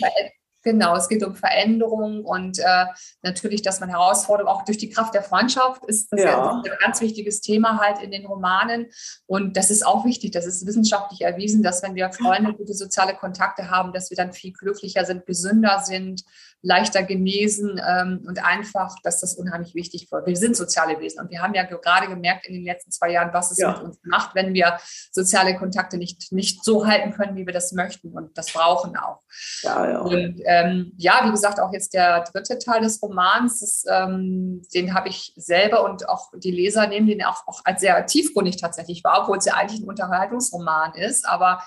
Genau, 0.66 0.96
es 0.96 1.08
geht 1.08 1.22
um 1.22 1.36
Veränderung 1.36 2.24
und 2.24 2.58
äh, 2.58 2.86
natürlich, 3.22 3.62
dass 3.62 3.78
man 3.78 3.88
Herausforderungen 3.88 4.52
auch 4.52 4.64
durch 4.64 4.78
die 4.78 4.90
Kraft 4.90 5.14
der 5.14 5.22
Freundschaft 5.22 5.84
ist 5.84 6.12
das 6.12 6.22
ja. 6.22 6.30
ja 6.30 6.50
ein 6.56 6.78
ganz 6.80 7.00
wichtiges 7.00 7.40
Thema 7.40 7.78
halt 7.78 8.02
in 8.02 8.10
den 8.10 8.26
Romanen. 8.26 8.86
Und 9.26 9.56
das 9.56 9.70
ist 9.70 9.86
auch 9.86 10.04
wichtig, 10.04 10.32
das 10.32 10.44
ist 10.44 10.66
wissenschaftlich 10.66 11.20
erwiesen, 11.20 11.62
dass 11.62 11.84
wenn 11.84 11.94
wir 11.94 12.10
Freunde, 12.10 12.52
gute 12.52 12.74
soziale 12.74 13.14
Kontakte 13.14 13.70
haben, 13.70 13.92
dass 13.92 14.10
wir 14.10 14.16
dann 14.16 14.32
viel 14.32 14.52
glücklicher 14.52 15.04
sind, 15.04 15.24
gesünder 15.24 15.82
sind, 15.84 16.24
leichter 16.66 17.04
genesen 17.04 17.80
ähm, 17.86 18.24
und 18.26 18.44
einfach, 18.44 18.96
dass 19.04 19.20
das 19.20 19.34
unheimlich 19.34 19.74
wichtig 19.74 20.10
wird. 20.10 20.26
Wir 20.26 20.36
sind 20.36 20.56
soziale 20.56 20.98
Wesen 20.98 21.20
und 21.20 21.30
wir 21.30 21.40
haben 21.40 21.54
ja 21.54 21.62
gerade 21.62 22.08
gemerkt 22.08 22.46
in 22.46 22.54
den 22.54 22.64
letzten 22.64 22.90
zwei 22.90 23.12
Jahren, 23.12 23.32
was 23.32 23.52
es 23.52 23.58
ja. 23.58 23.72
mit 23.72 23.82
uns 23.82 23.98
macht, 24.02 24.34
wenn 24.34 24.52
wir 24.52 24.78
soziale 25.12 25.56
Kontakte 25.56 25.96
nicht, 25.96 26.32
nicht 26.32 26.64
so 26.64 26.86
halten 26.86 27.12
können, 27.12 27.36
wie 27.36 27.46
wir 27.46 27.52
das 27.52 27.72
möchten 27.72 28.12
und 28.12 28.36
das 28.36 28.52
brauchen 28.52 28.96
auch. 28.96 29.20
Ja, 29.62 29.90
ja. 29.90 29.98
Und 30.00 30.40
ähm, 30.44 30.92
ja, 30.96 31.20
wie 31.24 31.30
gesagt, 31.30 31.60
auch 31.60 31.72
jetzt 31.72 31.94
der 31.94 32.24
dritte 32.24 32.58
Teil 32.58 32.80
des 32.80 33.00
Romans, 33.00 33.60
das, 33.60 33.84
ähm, 33.88 34.62
den 34.74 34.92
habe 34.92 35.08
ich 35.08 35.32
selber 35.36 35.84
und 35.84 36.08
auch 36.08 36.32
die 36.34 36.50
Leser 36.50 36.88
nehmen 36.88 37.06
den 37.06 37.24
auch, 37.24 37.46
auch 37.46 37.60
als 37.64 37.80
sehr 37.80 38.04
tiefgründig 38.06 38.56
tatsächlich 38.56 39.04
wahr, 39.04 39.22
obwohl 39.22 39.38
es 39.38 39.44
ja 39.44 39.54
eigentlich 39.54 39.80
ein 39.80 39.88
Unterhaltungsroman 39.88 40.94
ist, 40.94 41.28
aber 41.28 41.62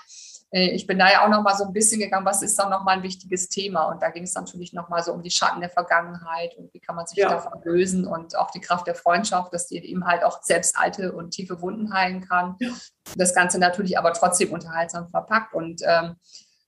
ich 0.52 0.86
bin 0.86 0.98
da 0.98 1.10
ja 1.10 1.24
auch 1.24 1.28
noch 1.28 1.42
mal 1.42 1.54
so 1.54 1.64
ein 1.64 1.72
bisschen 1.72 2.00
gegangen, 2.00 2.26
was 2.26 2.42
ist 2.42 2.58
dann 2.58 2.70
noch 2.70 2.82
mal 2.82 2.96
ein 2.96 3.02
wichtiges 3.02 3.48
Thema? 3.48 3.84
Und 3.84 4.02
da 4.02 4.10
ging 4.10 4.24
es 4.24 4.34
natürlich 4.34 4.72
noch 4.72 4.88
mal 4.88 5.02
so 5.02 5.12
um 5.12 5.22
die 5.22 5.30
Schatten 5.30 5.60
der 5.60 5.70
Vergangenheit 5.70 6.56
und 6.56 6.74
wie 6.74 6.80
kann 6.80 6.96
man 6.96 7.06
sich 7.06 7.18
ja. 7.18 7.28
davon 7.28 7.60
lösen 7.62 8.06
und 8.06 8.36
auch 8.36 8.50
die 8.50 8.60
Kraft 8.60 8.86
der 8.88 8.96
Freundschaft, 8.96 9.52
dass 9.52 9.68
die 9.68 9.78
eben 9.78 10.06
halt 10.06 10.24
auch 10.24 10.42
selbst 10.42 10.76
alte 10.76 11.12
und 11.12 11.30
tiefe 11.30 11.60
Wunden 11.62 11.92
heilen 11.92 12.26
kann. 12.26 12.56
Ja. 12.58 12.70
Das 13.16 13.34
Ganze 13.34 13.58
natürlich 13.58 13.96
aber 13.98 14.12
trotzdem 14.12 14.52
unterhaltsam 14.52 15.08
verpackt 15.08 15.54
und 15.54 15.82
ähm, 15.84 16.16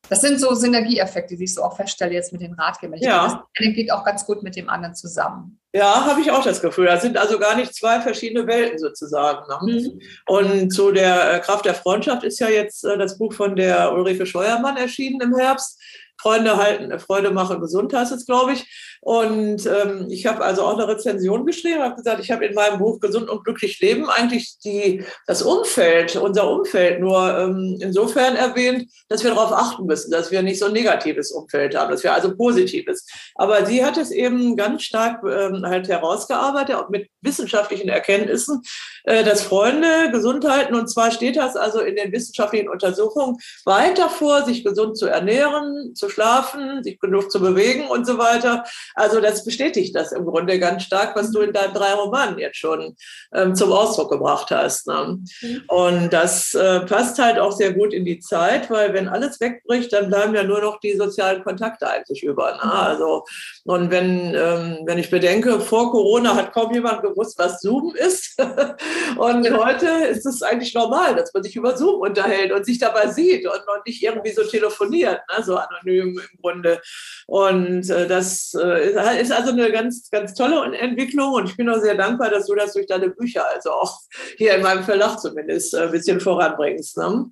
das 0.09 0.21
sind 0.21 0.41
so 0.41 0.55
Synergieeffekte, 0.55 1.37
die 1.37 1.45
ich 1.45 1.55
so 1.55 1.63
auch 1.63 1.77
feststelle 1.77 2.13
jetzt 2.13 2.33
mit 2.33 2.43
den 2.43 2.55
Ratgebern. 2.55 2.99
Ich 2.99 3.05
ja. 3.05 3.25
Das 3.25 3.39
eine 3.59 3.73
geht 3.73 3.93
auch 3.93 4.05
ganz 4.05 4.27
gut 4.27 4.43
mit 4.43 4.57
dem 4.57 4.69
anderen 4.69 4.95
zusammen. 4.95 5.61
Ja, 5.75 6.05
habe 6.05 6.21
ich 6.21 6.31
auch 6.31 6.45
das 6.45 6.61
Gefühl. 6.61 6.87
Das 6.87 7.01
sind 7.01 7.17
also 7.17 7.39
gar 7.39 7.57
nicht 7.57 7.75
zwei 7.75 8.01
verschiedene 8.01 8.47
Welten 8.47 8.79
sozusagen. 8.79 9.47
Ne? 9.49 9.81
Mhm. 9.81 10.01
Und 10.27 10.71
zu 10.71 10.93
der 10.93 11.35
äh, 11.35 11.41
Kraft 11.41 11.65
der 11.65 11.75
Freundschaft 11.75 12.25
ist 12.25 12.41
ja 12.41 12.49
jetzt 12.49 12.85
äh, 12.85 12.99
das 12.99 13.17
Buch 13.17 13.33
von 13.33 13.57
der 13.57 13.93
Ulrike 13.93 14.27
Scheuermann 14.27 14.77
erschienen 14.77 15.21
im 15.23 15.35
Herbst. 15.35 15.81
Freunde 16.21 16.57
halten, 16.57 16.97
Freude 17.01 17.31
machen, 17.31 17.61
gesund 17.61 17.93
heißt 17.93 18.13
es, 18.13 18.27
glaube 18.27 18.53
ich. 18.53 18.92
Und 19.05 19.67
ähm, 19.67 20.07
ich 20.11 20.27
habe 20.27 20.45
also 20.45 20.63
auch 20.63 20.75
eine 20.79 20.87
Rezension 20.87 21.45
geschrieben, 21.45 21.83
habe 21.83 21.97
gesagt, 21.97 22.23
ich 22.23 22.31
habe 22.31 22.47
in 22.47 22.55
meinem 22.55 22.79
Buch 22.79 23.01
Gesund 23.01 23.29
und 23.29 23.43
glücklich 23.43 23.81
leben 23.81 24.09
eigentlich 24.09 24.59
die, 24.65 25.05
das 25.27 25.43
Umfeld, 25.43 26.15
unser 26.15 26.49
Umfeld 26.49 27.01
nur 27.01 27.37
ähm, 27.37 27.79
insofern 27.81 28.37
erwähnt, 28.37 28.89
dass 29.09 29.25
wir 29.25 29.35
darauf 29.35 29.51
achten 29.51 29.87
müssen, 29.87 30.13
dass 30.13 30.31
wir 30.31 30.41
nicht 30.43 30.61
so 30.61 30.67
ein 30.67 30.73
negatives 30.73 31.33
Umfeld 31.33 31.77
haben, 31.77 31.91
dass 31.91 32.05
wir 32.05 32.13
also 32.13 32.37
positives. 32.37 33.05
Aber 33.35 33.67
sie 33.67 33.85
hat 33.85 33.97
es 33.97 34.13
eben 34.13 34.57
ganz 34.57 34.85
stark 34.85 35.21
ähm, 35.25 35.67
halt 35.67 35.89
herausgearbeitet, 35.89 36.77
auch 36.77 36.89
mit 36.89 37.09
wissenschaftlichen 37.23 37.89
Erkenntnissen, 37.89 38.63
dass 39.05 39.43
Freunde 39.43 40.11
gesund 40.11 40.49
halten. 40.49 40.75
Und 40.75 40.89
zwar 40.89 41.11
steht 41.11 41.37
das 41.37 41.57
also 41.57 41.81
in 41.81 41.97
den 41.97 42.13
wissenschaftlichen 42.13 42.69
Untersuchungen 42.69 43.37
weit 43.65 43.99
davor, 43.99 44.45
sich 44.45 44.65
gesund 44.65 44.97
zu 44.97 45.07
ernähren, 45.07 45.95
zu 45.95 46.09
schlafen, 46.09 46.83
sich 46.83 46.99
genug 47.01 47.31
zu 47.31 47.41
bewegen 47.41 47.89
und 47.89 48.07
so 48.07 48.19
weiter. 48.19 48.65
Also 48.95 49.21
das 49.21 49.45
bestätigt 49.45 49.95
das 49.95 50.13
im 50.13 50.25
Grunde 50.25 50.59
ganz 50.59 50.85
stark, 50.85 51.17
was 51.17 51.31
du 51.31 51.41
in 51.41 51.53
deinen 51.53 51.75
drei 51.75 51.93
Romanen 51.95 52.39
jetzt 52.39 52.59
schon 52.59 52.97
ähm, 53.33 53.55
zum 53.55 53.73
Ausdruck 53.73 54.11
gebracht 54.11 54.51
hast. 54.51 54.87
Ne? 54.87 55.19
Mhm. 55.41 55.63
Und 55.69 56.13
das 56.13 56.55
äh, 56.55 56.81
passt 56.81 57.19
halt 57.19 57.39
auch 57.39 57.53
sehr 57.53 57.73
gut 57.73 57.93
in 57.93 58.05
die 58.05 58.21
Zeit, 58.21 58.71
weil 58.71 58.93
wenn 58.93 59.09
alles 59.09 59.41
wegbricht, 59.41 59.93
dann 59.93 60.09
bleiben 60.09 60.35
ja 60.35 60.43
nur 60.43 60.61
noch 60.61 60.81
die 60.81 60.97
sozialen 60.97 61.43
Kontakte 61.43 61.89
eigentlich 61.89 62.23
über. 62.23 62.53
Ne? 62.53 62.65
Mhm. 62.65 62.71
Also 62.71 63.25
und 63.65 63.91
wenn, 63.91 64.35
ähm, 64.35 64.81
wenn 64.87 64.99
ich 64.99 65.11
bedenke, 65.11 65.61
vor 65.61 65.91
Corona 65.91 66.35
hat 66.35 66.53
kaum 66.53 66.73
jemand 66.73 67.03
gewusst, 67.03 67.39
was 67.39 67.61
Zoom 67.61 67.95
ist. 67.95 68.37
und 69.17 69.51
heute 69.51 69.87
ist 70.11 70.27
es 70.27 70.43
eigentlich 70.43 70.75
normal, 70.75 71.15
dass 71.15 71.33
man 71.33 71.43
sich 71.43 71.57
über 71.57 71.77
Zoom 71.77 72.01
unterhält 72.01 72.53
und 72.53 72.65
sich 72.65 72.79
dabei 72.79 73.09
sieht 73.09 73.47
und, 73.47 73.53
und 73.55 73.87
nicht 73.87 74.03
irgendwie 74.03 74.33
so 74.33 74.43
telefoniert, 74.45 75.21
ne? 75.31 75.45
so 75.45 75.57
anonym 75.57 76.19
im 76.19 76.41
Grunde. 76.41 76.81
Und 77.27 77.89
äh, 77.91 78.07
das 78.07 78.55
äh, 78.61 79.21
ist 79.21 79.33
also 79.33 79.53
eine 79.53 79.71
ganz, 79.71 80.11
ganz 80.11 80.35
tolle 80.35 80.77
Entwicklung 80.77 81.33
und 81.35 81.49
ich 81.49 81.57
bin 81.57 81.69
auch 81.69 81.81
sehr 81.81 81.95
dankbar, 81.95 82.31
dass 82.31 82.47
du 82.47 82.55
das 82.55 82.73
durch 82.73 82.87
deine 82.87 83.11
Bücher, 83.11 83.45
also 83.55 83.73
auch 83.73 84.01
hier 84.37 84.55
in 84.55 84.63
meinem 84.63 84.85
Verlag 84.85 85.19
zumindest, 85.19 85.75
äh, 85.75 85.83
ein 85.83 85.91
bisschen 85.91 86.21
voranbringst. 86.21 86.97
Ne? 86.99 87.31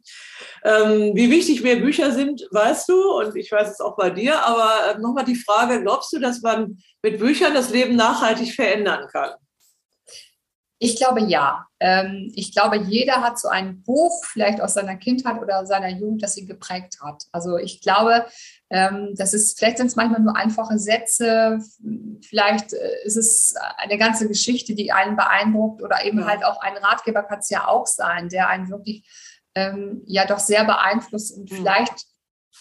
Ähm, 0.64 1.12
wie 1.14 1.30
wichtig 1.30 1.62
mehr 1.62 1.76
Bücher 1.76 2.12
sind, 2.12 2.46
weißt 2.50 2.88
du, 2.88 3.12
und 3.18 3.36
ich 3.36 3.50
weiß 3.50 3.70
es 3.70 3.80
auch 3.80 3.96
bei 3.96 4.10
dir, 4.10 4.44
aber 4.44 4.94
äh, 4.94 4.98
nochmal 4.98 5.24
die 5.24 5.36
Frage, 5.36 5.80
glaubst 5.82 6.12
du, 6.12 6.18
dass 6.18 6.42
man 6.42 6.78
mit 7.02 7.18
Büchern 7.18 7.54
das 7.54 7.70
Leben 7.70 7.96
nachhaltig 7.96 8.54
verändern 8.54 9.08
kann? 9.10 9.30
Ich 10.82 10.96
glaube 10.96 11.20
ja. 11.20 11.66
Ähm, 11.78 12.32
ich 12.34 12.54
glaube, 12.54 12.78
jeder 12.78 13.20
hat 13.20 13.38
so 13.38 13.48
ein 13.48 13.82
Buch, 13.82 14.24
vielleicht 14.24 14.62
aus 14.62 14.74
seiner 14.74 14.96
Kindheit 14.96 15.40
oder 15.40 15.66
seiner 15.66 15.90
Jugend, 15.90 16.22
das 16.22 16.38
ihn 16.38 16.46
geprägt 16.46 17.00
hat. 17.02 17.26
Also 17.32 17.58
ich 17.58 17.82
glaube, 17.82 18.24
ähm, 18.70 19.14
das 19.14 19.34
ist, 19.34 19.58
vielleicht 19.58 19.76
sind 19.76 19.88
es 19.88 19.96
manchmal 19.96 20.20
nur 20.20 20.36
einfache 20.36 20.78
Sätze, 20.78 21.58
vielleicht 22.26 22.72
äh, 22.72 23.04
ist 23.04 23.18
es 23.18 23.54
eine 23.76 23.98
ganze 23.98 24.26
Geschichte, 24.26 24.74
die 24.74 24.90
einen 24.90 25.16
beeindruckt 25.16 25.82
oder 25.82 26.02
eben 26.02 26.24
halt 26.24 26.44
auch 26.44 26.62
ein 26.62 26.78
Ratgeber 26.78 27.24
kann 27.24 27.40
es 27.40 27.50
ja 27.50 27.68
auch 27.68 27.86
sein, 27.86 28.30
der 28.30 28.48
einen 28.48 28.70
wirklich 28.70 29.06
ähm, 29.54 30.02
ja 30.06 30.24
doch 30.24 30.38
sehr 30.38 30.64
beeinflusst 30.64 31.36
und 31.36 31.50
mhm. 31.50 31.56
vielleicht 31.56 32.06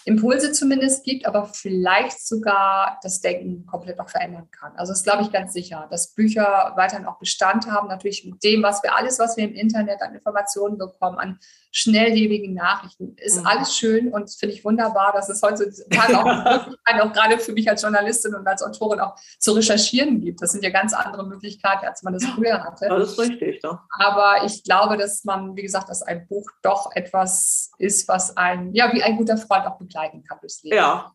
Impulse 0.10 0.52
zumindest 0.52 1.04
gibt, 1.04 1.26
aber 1.26 1.46
vielleicht 1.46 2.26
sogar 2.26 3.00
das 3.04 3.22
Denken 3.22 3.66
komplett 3.68 3.98
noch 3.98 4.10
verändern 4.10 4.50
kann. 4.52 4.76
Also 4.76 4.92
das 4.92 5.04
glaube 5.04 5.22
ich 5.22 5.32
ganz 5.32 5.54
sicher, 5.54 5.88
dass 5.92 6.16
Bücher 6.16 6.74
weiterhin 6.76 7.06
auch 7.06 7.20
Bestand 7.20 7.68
haben, 7.68 7.88
natürlich 7.88 8.26
mit 8.26 8.44
dem, 8.44 8.64
was 8.64 8.82
wir 8.84 8.96
alles, 8.96 9.20
was 9.20 9.38
wir 9.38 9.44
im 9.44 9.54
Internet 9.54 10.02
an 10.02 10.16
Informationen 10.16 10.78
bekommen, 10.78 11.20
an 11.20 11.40
schnelllebigen 11.72 12.54
Nachrichten, 12.54 13.16
ist 13.18 13.40
mhm. 13.40 13.48
alles 13.48 13.76
schön 13.76 14.12
und 14.12 14.30
finde 14.32 14.56
ich 14.56 14.66
wunderbar, 14.66 15.14
dass 15.14 15.30
es 15.30 15.42
heutzutage 15.42 16.18
auch 16.18 16.26
Möglichkeiten, 16.66 17.02
auch 17.02 17.14
gerade 17.14 17.40
für 17.40 17.52
mich 17.54 17.70
als 17.70 17.82
Journalistin 17.82 18.34
und 18.36 18.48
als 18.48 18.64
Autorin 18.64 19.00
auch 19.00 19.16
zu 19.38 19.52
recherchieren 19.52 20.22
gibt. 20.22 20.42
Das 20.42 20.52
sind 20.52 20.64
ja 20.64 20.72
ganz 20.72 20.94
andere 20.94 21.26
Möglichkeiten, 21.28 21.86
als 21.86 22.04
man 22.04 22.14
das 22.14 22.26
früher 22.26 22.64
hatte. 22.64 22.88
Das 22.90 23.12
ist 23.12 23.20
richtig. 23.20 23.62
Ja. 23.64 23.84
Aber 23.90 24.46
ich 24.46 24.64
glaube, 24.64 24.98
dass 24.98 25.24
man, 25.24 25.56
wie 25.56 25.62
gesagt, 25.62 25.90
dass 25.90 26.02
ein 26.02 26.28
Buch 26.28 26.50
doch 26.64 26.92
etwas 26.96 27.72
ist, 27.78 28.08
was 28.08 28.36
ein, 28.36 28.74
ja, 28.74 28.92
wie 28.94 29.04
ein 29.04 29.18
guter 29.18 29.38
Freund 29.38 29.66
auch 29.68 29.78
begleiten 29.78 30.24
kann 30.24 30.40
durchs 30.42 30.64
Leben. 30.64 30.76
Ja, 30.76 31.14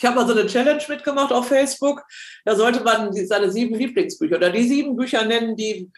ich 0.00 0.06
habe 0.06 0.16
mal 0.16 0.26
so 0.26 0.32
eine 0.32 0.46
Challenge 0.46 0.82
mitgemacht 0.88 1.30
auf 1.30 1.48
Facebook. 1.48 2.02
Da 2.46 2.56
sollte 2.56 2.82
man 2.82 3.12
seine 3.12 3.52
sieben 3.52 3.74
Lieblingsbücher 3.74 4.36
oder 4.36 4.48
die 4.48 4.66
sieben 4.66 4.96
Bücher 4.96 5.26
nennen, 5.26 5.56
die 5.56 5.90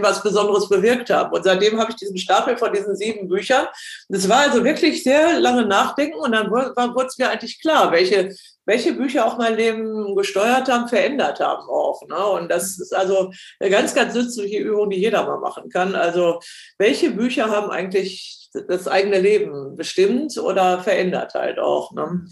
was 0.00 0.22
Besonderes 0.22 0.66
bewirkt 0.66 1.10
haben. 1.10 1.30
Und 1.30 1.44
seitdem 1.44 1.78
habe 1.78 1.90
ich 1.90 1.96
diesen 1.96 2.16
Stapel 2.16 2.56
von 2.56 2.72
diesen 2.72 2.96
sieben 2.96 3.28
Büchern. 3.28 3.66
Das 4.08 4.26
war 4.30 4.38
also 4.38 4.64
wirklich 4.64 5.02
sehr 5.02 5.38
lange 5.38 5.66
Nachdenken 5.66 6.18
und 6.18 6.32
dann 6.32 6.50
wurde 6.50 7.06
es 7.06 7.18
mir 7.18 7.28
eigentlich 7.28 7.60
klar, 7.60 7.92
welche, 7.92 8.34
welche 8.64 8.94
Bücher 8.94 9.26
auch 9.26 9.36
mein 9.36 9.56
Leben 9.56 10.16
gesteuert 10.16 10.70
haben, 10.70 10.88
verändert 10.88 11.40
haben 11.40 11.68
auch. 11.68 12.00
Ne? 12.08 12.16
Und 12.16 12.50
das 12.50 12.78
ist 12.78 12.94
also 12.94 13.30
eine 13.58 13.68
ganz, 13.68 13.94
ganz 13.94 14.14
nützliche 14.14 14.56
Übung, 14.56 14.88
die 14.88 15.00
jeder 15.00 15.26
mal 15.26 15.38
machen 15.38 15.68
kann. 15.68 15.94
Also 15.94 16.40
welche 16.78 17.10
Bücher 17.10 17.50
haben 17.50 17.70
eigentlich 17.70 18.48
das 18.68 18.88
eigene 18.88 19.20
Leben 19.20 19.76
bestimmt 19.76 20.38
oder 20.38 20.80
verändert 20.80 21.34
halt 21.34 21.58
auch. 21.58 21.92
Ne? 21.92 22.24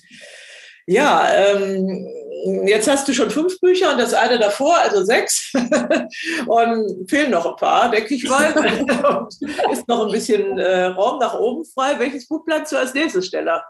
Ja, 0.90 1.28
ähm, 1.34 2.08
jetzt 2.64 2.88
hast 2.88 3.06
du 3.06 3.12
schon 3.12 3.30
fünf 3.30 3.60
Bücher 3.60 3.92
und 3.92 3.98
das 3.98 4.14
eine 4.14 4.38
davor, 4.38 4.78
also 4.78 5.04
sechs. 5.04 5.52
und 6.46 7.10
fehlen 7.10 7.30
noch 7.30 7.44
ein 7.44 7.56
paar, 7.56 7.90
denke 7.90 8.14
ich 8.14 8.26
mal. 8.26 8.54
ist 9.70 9.86
noch 9.86 10.06
ein 10.06 10.12
bisschen 10.12 10.58
äh, 10.58 10.84
Raum 10.86 11.18
nach 11.18 11.38
oben 11.38 11.66
frei. 11.66 11.98
Welches 11.98 12.26
Buch 12.26 12.42
planst 12.46 12.72
du 12.72 12.78
als 12.78 12.94
nächstes, 12.94 13.26
Stella? 13.26 13.62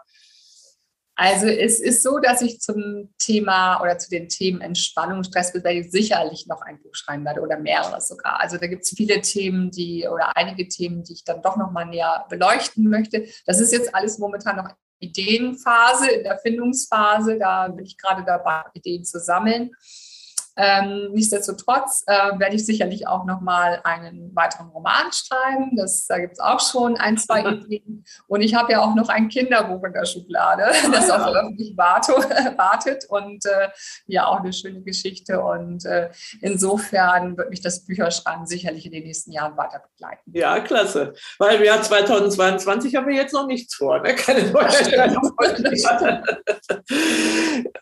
Also 1.17 1.47
es 1.47 1.81
ist 1.81 2.03
so, 2.03 2.19
dass 2.19 2.41
ich 2.41 2.61
zum 2.61 3.13
Thema 3.17 3.81
oder 3.81 3.97
zu 3.97 4.09
den 4.09 4.29
Themen 4.29 4.61
Entspannung, 4.61 5.25
Stressbewältigung 5.25 5.91
sicherlich 5.91 6.47
noch 6.47 6.61
ein 6.61 6.81
Buch 6.81 6.95
schreiben 6.95 7.25
werde 7.25 7.41
oder 7.41 7.59
mehrere 7.59 7.99
sogar. 7.99 8.39
Also 8.39 8.55
da 8.55 8.67
gibt 8.67 8.83
es 8.83 8.93
viele 8.95 9.19
Themen, 9.19 9.71
die 9.71 10.07
oder 10.07 10.37
einige 10.37 10.69
Themen, 10.69 11.03
die 11.03 11.11
ich 11.11 11.25
dann 11.25 11.41
doch 11.41 11.57
noch 11.57 11.71
mal 11.71 11.83
näher 11.83 12.25
beleuchten 12.29 12.89
möchte. 12.89 13.25
Das 13.45 13.59
ist 13.59 13.73
jetzt 13.73 13.93
alles 13.93 14.19
momentan 14.19 14.55
noch 14.55 14.69
Ideenphase, 14.99 16.09
in 16.11 16.23
der 16.23 16.37
Findungsphase. 16.39 17.37
Da 17.37 17.67
bin 17.67 17.85
ich 17.85 17.97
gerade 17.97 18.23
dabei, 18.23 18.63
Ideen 18.73 19.03
zu 19.03 19.19
sammeln. 19.19 19.71
Ähm, 20.61 21.13
nichtsdestotrotz 21.13 22.03
äh, 22.05 22.37
werde 22.37 22.57
ich 22.57 22.65
sicherlich 22.65 23.07
auch 23.07 23.23
noch 23.23 23.39
mal 23.39 23.79
einen 23.85 24.35
weiteren 24.35 24.67
Roman 24.67 25.09
schreiben. 25.13 25.77
Das, 25.77 26.05
da 26.05 26.19
gibt 26.19 26.33
es 26.33 26.39
auch 26.41 26.59
schon 26.59 26.97
ein, 26.97 27.17
zwei 27.17 27.43
Ideen. 27.49 28.03
Und 28.27 28.41
ich 28.41 28.55
habe 28.55 28.73
ja 28.73 28.81
auch 28.81 28.93
noch 28.93 29.07
ein 29.07 29.29
Kinderbuch 29.29 29.81
in 29.85 29.93
der 29.93 30.03
Schublade, 30.05 30.65
ah, 30.65 30.89
das 30.91 31.09
auch 31.09 31.21
veröffentlicht 31.21 31.77
wartet 31.77 33.05
und 33.07 33.45
äh, 33.45 33.69
ja 34.07 34.27
auch 34.27 34.41
eine 34.41 34.51
schöne 34.51 34.81
Geschichte. 34.81 35.39
Und 35.41 35.85
äh, 35.85 36.09
insofern 36.41 37.37
wird 37.37 37.51
mich 37.51 37.61
das 37.61 37.85
Bücherschreiben 37.85 38.45
sicherlich 38.45 38.85
in 38.85 38.91
den 38.91 39.03
nächsten 39.03 39.31
Jahren 39.31 39.55
weiter 39.55 39.81
begleiten. 39.93 40.31
Ja, 40.33 40.59
klasse. 40.59 41.13
Weil 41.37 41.55
im 41.55 41.63
Jahr 41.63 41.81
2022 41.81 42.97
haben 42.97 43.07
wir 43.07 43.15
jetzt 43.15 43.33
noch 43.33 43.47
nichts 43.47 43.75
vor. 43.75 44.01
Ne? 44.01 44.13
Keine 44.13 44.51
neue 44.51 44.67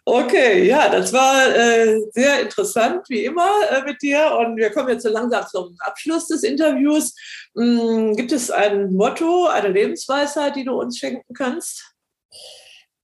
Okay, 0.06 0.68
ja, 0.68 0.90
das 0.90 1.12
war 1.12 1.48
äh, 1.48 2.00
sehr 2.12 2.42
interessant 2.42 2.66
interessant, 2.67 3.10
wie 3.10 3.25
immer, 3.25 3.49
äh, 3.71 3.84
mit 3.84 4.01
dir. 4.01 4.36
Und 4.38 4.58
wir 4.58 4.71
kommen 4.71 4.89
jetzt 4.89 5.03
so 5.03 5.10
langsam 5.10 5.45
zum 5.47 5.75
Abschluss 5.80 6.27
des 6.27 6.43
Interviews. 6.43 7.13
Hm, 7.56 8.15
gibt 8.15 8.32
es 8.32 8.51
ein 8.51 8.93
Motto, 8.93 9.47
eine 9.47 9.69
Lebensweisheit, 9.69 10.56
die 10.56 10.65
du 10.65 10.80
uns 10.80 10.97
schenken 10.97 11.34
kannst? 11.34 11.93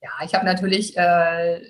Ja, 0.01 0.09
ich 0.25 0.33
habe 0.33 0.45
natürlich 0.45 0.97
äh, 0.97 1.61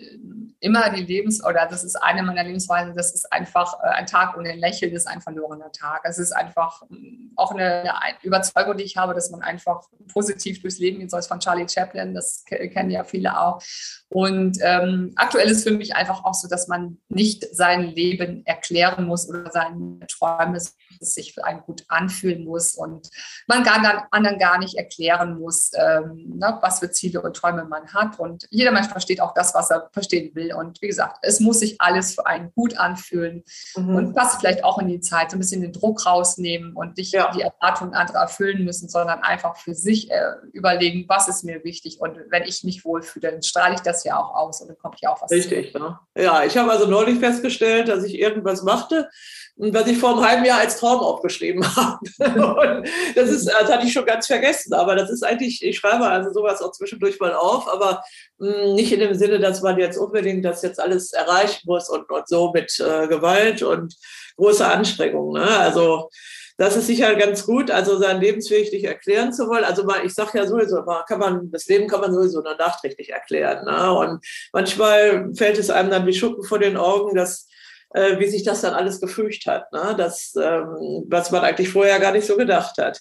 immer 0.64 0.90
die 0.90 1.04
Lebens- 1.04 1.44
oder 1.44 1.68
das 1.70 1.84
ist 1.84 1.98
eine 1.98 2.24
meiner 2.24 2.44
Lebensweisen, 2.44 2.96
das 2.96 3.14
ist 3.14 3.32
einfach 3.34 3.74
äh, 3.84 3.88
ein 3.88 4.06
Tag 4.06 4.38
ohne 4.38 4.56
Lächeln 4.56 4.94
ist 4.94 5.08
ein 5.08 5.20
verlorener 5.20 5.72
Tag. 5.74 6.02
Es 6.06 6.18
ist 6.18 6.32
einfach 6.32 6.82
hm, 6.88 7.34
auch 7.36 7.52
eine, 7.52 7.84
Überzeugung, 8.22 8.78
die 8.78 8.86
ich 8.86 8.96
habe, 8.96 9.14
dass 9.14 9.30
man 9.30 9.42
einfach 9.42 9.82
positiv 10.12 10.62
durchs 10.62 10.80
Leben 10.80 11.00
gehen 11.00 11.10
soll, 11.10 11.22
von 11.24 11.40
Charlie 11.40 11.68
Chaplin, 11.68 12.14
das 12.14 12.46
kennen 12.46 12.90
ja 12.90 13.04
viele 13.04 13.38
auch. 13.40 13.62
Und 14.10 14.58
ähm, 14.62 15.12
aktuell 15.16 15.50
ist 15.50 15.68
für 15.68 15.74
mich 15.74 15.96
einfach 15.96 16.24
auch 16.24 16.34
so, 16.34 16.48
dass 16.48 16.68
man 16.68 17.00
nicht 17.10 17.46
sein 17.54 17.84
Leben 17.84 18.46
erklären 18.46 19.06
muss 19.06 19.28
oder 19.28 19.52
seine 19.52 20.00
Träume 20.08 20.60
sich 21.00 21.34
für 21.34 21.44
einen 21.44 21.62
gut 21.62 21.84
anfühlen 21.88 22.46
muss 22.46 22.76
und 22.76 23.10
man 23.48 23.64
gar, 23.64 24.08
anderen 24.12 24.40
gar 24.40 24.60
nicht 24.60 24.78
erklären 24.78 25.40
muss, 25.40 25.72
ähm, 25.76 26.38
ne, 26.38 26.58
was 26.62 26.80
für 26.80 26.92
Ziele 26.92 27.22
und 27.22 27.36
Träume 27.36 27.66
man 27.66 27.94
hat. 27.94 28.20
Und 28.20 28.46
jeder 28.50 28.72
Mensch 28.72 28.88
versteht 28.88 29.20
auch 29.20 29.34
das, 29.34 29.54
was 29.54 29.72
er 29.72 29.90
verstehen 29.92 30.34
will 30.36 30.53
will. 30.54 30.60
Und 30.60 30.82
wie 30.82 30.88
gesagt, 30.88 31.18
es 31.22 31.40
muss 31.40 31.60
sich 31.60 31.80
alles 31.80 32.16
für 32.16 32.26
einen 32.26 32.52
gut 32.54 32.78
anfühlen 32.78 33.44
mhm. 33.76 33.96
und 33.96 34.14
passt 34.14 34.40
vielleicht 34.40 34.64
auch 34.64 34.80
in 34.80 34.88
die 34.88 35.00
Zeit, 35.00 35.32
so 35.32 35.38
ein 35.38 35.40
bisschen 35.40 35.62
den 35.62 35.74
Druck 35.74 36.06
rausnehmen 36.06 36.74
und 36.74 36.98
nicht 36.98 37.14
ja. 37.14 37.32
die 37.32 37.42
Erwartungen 37.42 37.94
anderer 37.94 38.22
erfüllen 38.22 38.64
müssen, 38.64 38.90
sondern 38.90 39.20
einfach 39.22 39.58
für 39.58 39.74
sich 39.76 40.10
äh, 40.12 40.34
überlegen, 40.52 41.06
was 41.08 41.28
ist 41.28 41.44
mir 41.44 41.64
wichtig. 41.64 42.00
Und 42.00 42.18
wenn 42.30 42.44
ich 42.44 42.64
mich 42.64 42.86
wohlfühle, 42.86 43.32
dann 43.32 43.44
strahle 43.44 43.76
ich 43.76 43.82
das 43.82 44.04
ja 44.04 44.18
auch 44.18 44.36
aus 44.36 44.62
und 44.62 44.70
dann 44.70 44.78
kommt 44.78 45.00
ja 45.02 45.12
auch 45.12 45.22
was. 45.22 45.32
Richtig, 45.32 45.74
ne? 45.74 46.00
ja. 46.18 46.44
Ich 46.44 46.58
habe 46.58 46.72
also 46.72 46.88
neulich 46.88 47.20
festgestellt, 47.20 47.88
dass 47.88 48.04
ich 48.04 48.20
irgendwas 48.20 48.64
machte, 48.64 49.10
was 49.56 49.88
ich 49.88 49.98
vor 49.98 50.12
einem 50.12 50.28
halben 50.28 50.46
Jahr 50.46 50.60
als 50.60 50.78
Traum 50.78 51.00
aufgeschrieben 51.00 51.64
habe. 51.76 52.00
Und 52.20 52.90
das 53.16 53.30
ist, 53.30 53.48
das 53.48 53.72
hatte 53.72 53.86
ich 53.86 53.94
schon 53.94 54.06
ganz 54.06 54.28
vergessen, 54.28 54.74
aber 54.74 54.96
das 54.96 55.10
ist 55.10 55.24
eigentlich, 55.24 55.64
ich 55.64 55.78
schreibe 55.78 56.06
also 56.06 56.32
sowas 56.32 56.62
auch 56.62 56.72
zwischendurch 56.72 57.20
mal 57.20 57.34
auf, 57.34 57.68
aber 57.72 58.04
mh, 58.40 58.74
nicht 58.74 58.92
in 58.92 59.00
dem 59.00 59.14
Sinne, 59.14 59.40
dass 59.40 59.62
man 59.62 59.78
jetzt 59.78 59.98
unbedingt 59.98 60.44
das 60.44 60.64
jetzt 60.64 60.80
alles 60.80 61.14
erreichen 61.14 61.62
muss 61.66 61.90
und, 61.90 62.10
und 62.10 62.28
so 62.28 62.52
mit 62.52 62.80
äh, 62.80 63.08
Gewalt 63.08 63.62
und 63.62 63.96
großer 64.38 64.72
Anstrengung. 64.72 65.34
Ne? 65.34 65.48
Also 65.48 66.10
das 66.58 66.76
ist 66.76 66.88
sicher 66.88 67.16
ganz 67.16 67.46
gut, 67.46 67.72
also 67.72 67.98
sein 67.98 68.22
Lebensweg 68.22 68.72
nicht 68.72 68.86
erklären 68.86 69.34
zu 69.34 69.48
wollen. 69.48 69.64
Also 69.64 69.88
ich 70.04 70.14
sage 70.14 70.38
ja 70.38 70.46
sowieso, 70.46 70.84
kann 71.08 71.20
man, 71.20 71.52
das 71.52 71.66
Leben 71.66 71.88
kann 71.88 72.02
man 72.02 72.14
sowieso 72.14 72.42
nur 72.42 72.56
nachträglich 72.56 73.10
erklären. 73.10 73.66
Ne? 73.66 73.92
Und 73.92 74.24
manchmal 74.52 75.32
fällt 75.36 75.58
es 75.58 75.70
einem 75.70 75.90
dann 75.90 76.06
wie 76.06 76.14
Schuppen 76.14 76.44
vor 76.44 76.60
den 76.60 76.78
Augen, 76.78 77.16
dass 77.16 77.48
äh, 77.94 78.20
wie 78.20 78.28
sich 78.28 78.44
das 78.44 78.62
dann 78.62 78.74
alles 78.74 79.00
gefügt 79.00 79.46
hat, 79.46 79.72
ne? 79.72 79.96
das, 79.98 80.34
ähm, 80.36 81.06
was 81.08 81.32
man 81.32 81.44
eigentlich 81.44 81.70
vorher 81.70 82.00
gar 82.00 82.12
nicht 82.12 82.26
so 82.26 82.36
gedacht 82.36 82.78
hat. 82.78 83.00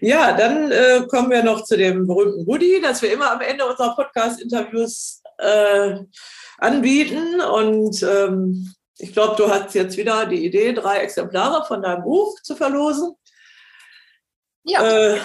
Ja, 0.00 0.32
dann 0.36 0.70
äh, 0.72 1.06
kommen 1.08 1.30
wir 1.30 1.42
noch 1.42 1.64
zu 1.64 1.76
dem 1.76 2.06
berühmten 2.06 2.46
Woody, 2.46 2.80
das 2.80 3.02
wir 3.02 3.12
immer 3.12 3.32
am 3.32 3.40
Ende 3.40 3.64
unserer 3.64 3.94
Podcast-Interviews 3.94 5.22
äh, 5.38 5.98
anbieten. 6.58 7.40
Und 7.40 8.02
ähm, 8.02 8.74
ich 8.98 9.12
glaube, 9.12 9.36
du 9.36 9.48
hast 9.48 9.74
jetzt 9.74 9.96
wieder 9.96 10.26
die 10.26 10.44
Idee, 10.44 10.72
drei 10.72 10.98
Exemplare 10.98 11.64
von 11.64 11.82
deinem 11.82 12.02
Buch 12.02 12.34
zu 12.42 12.56
verlosen. 12.56 13.14
Ja. 14.64 15.14
Äh, 15.14 15.20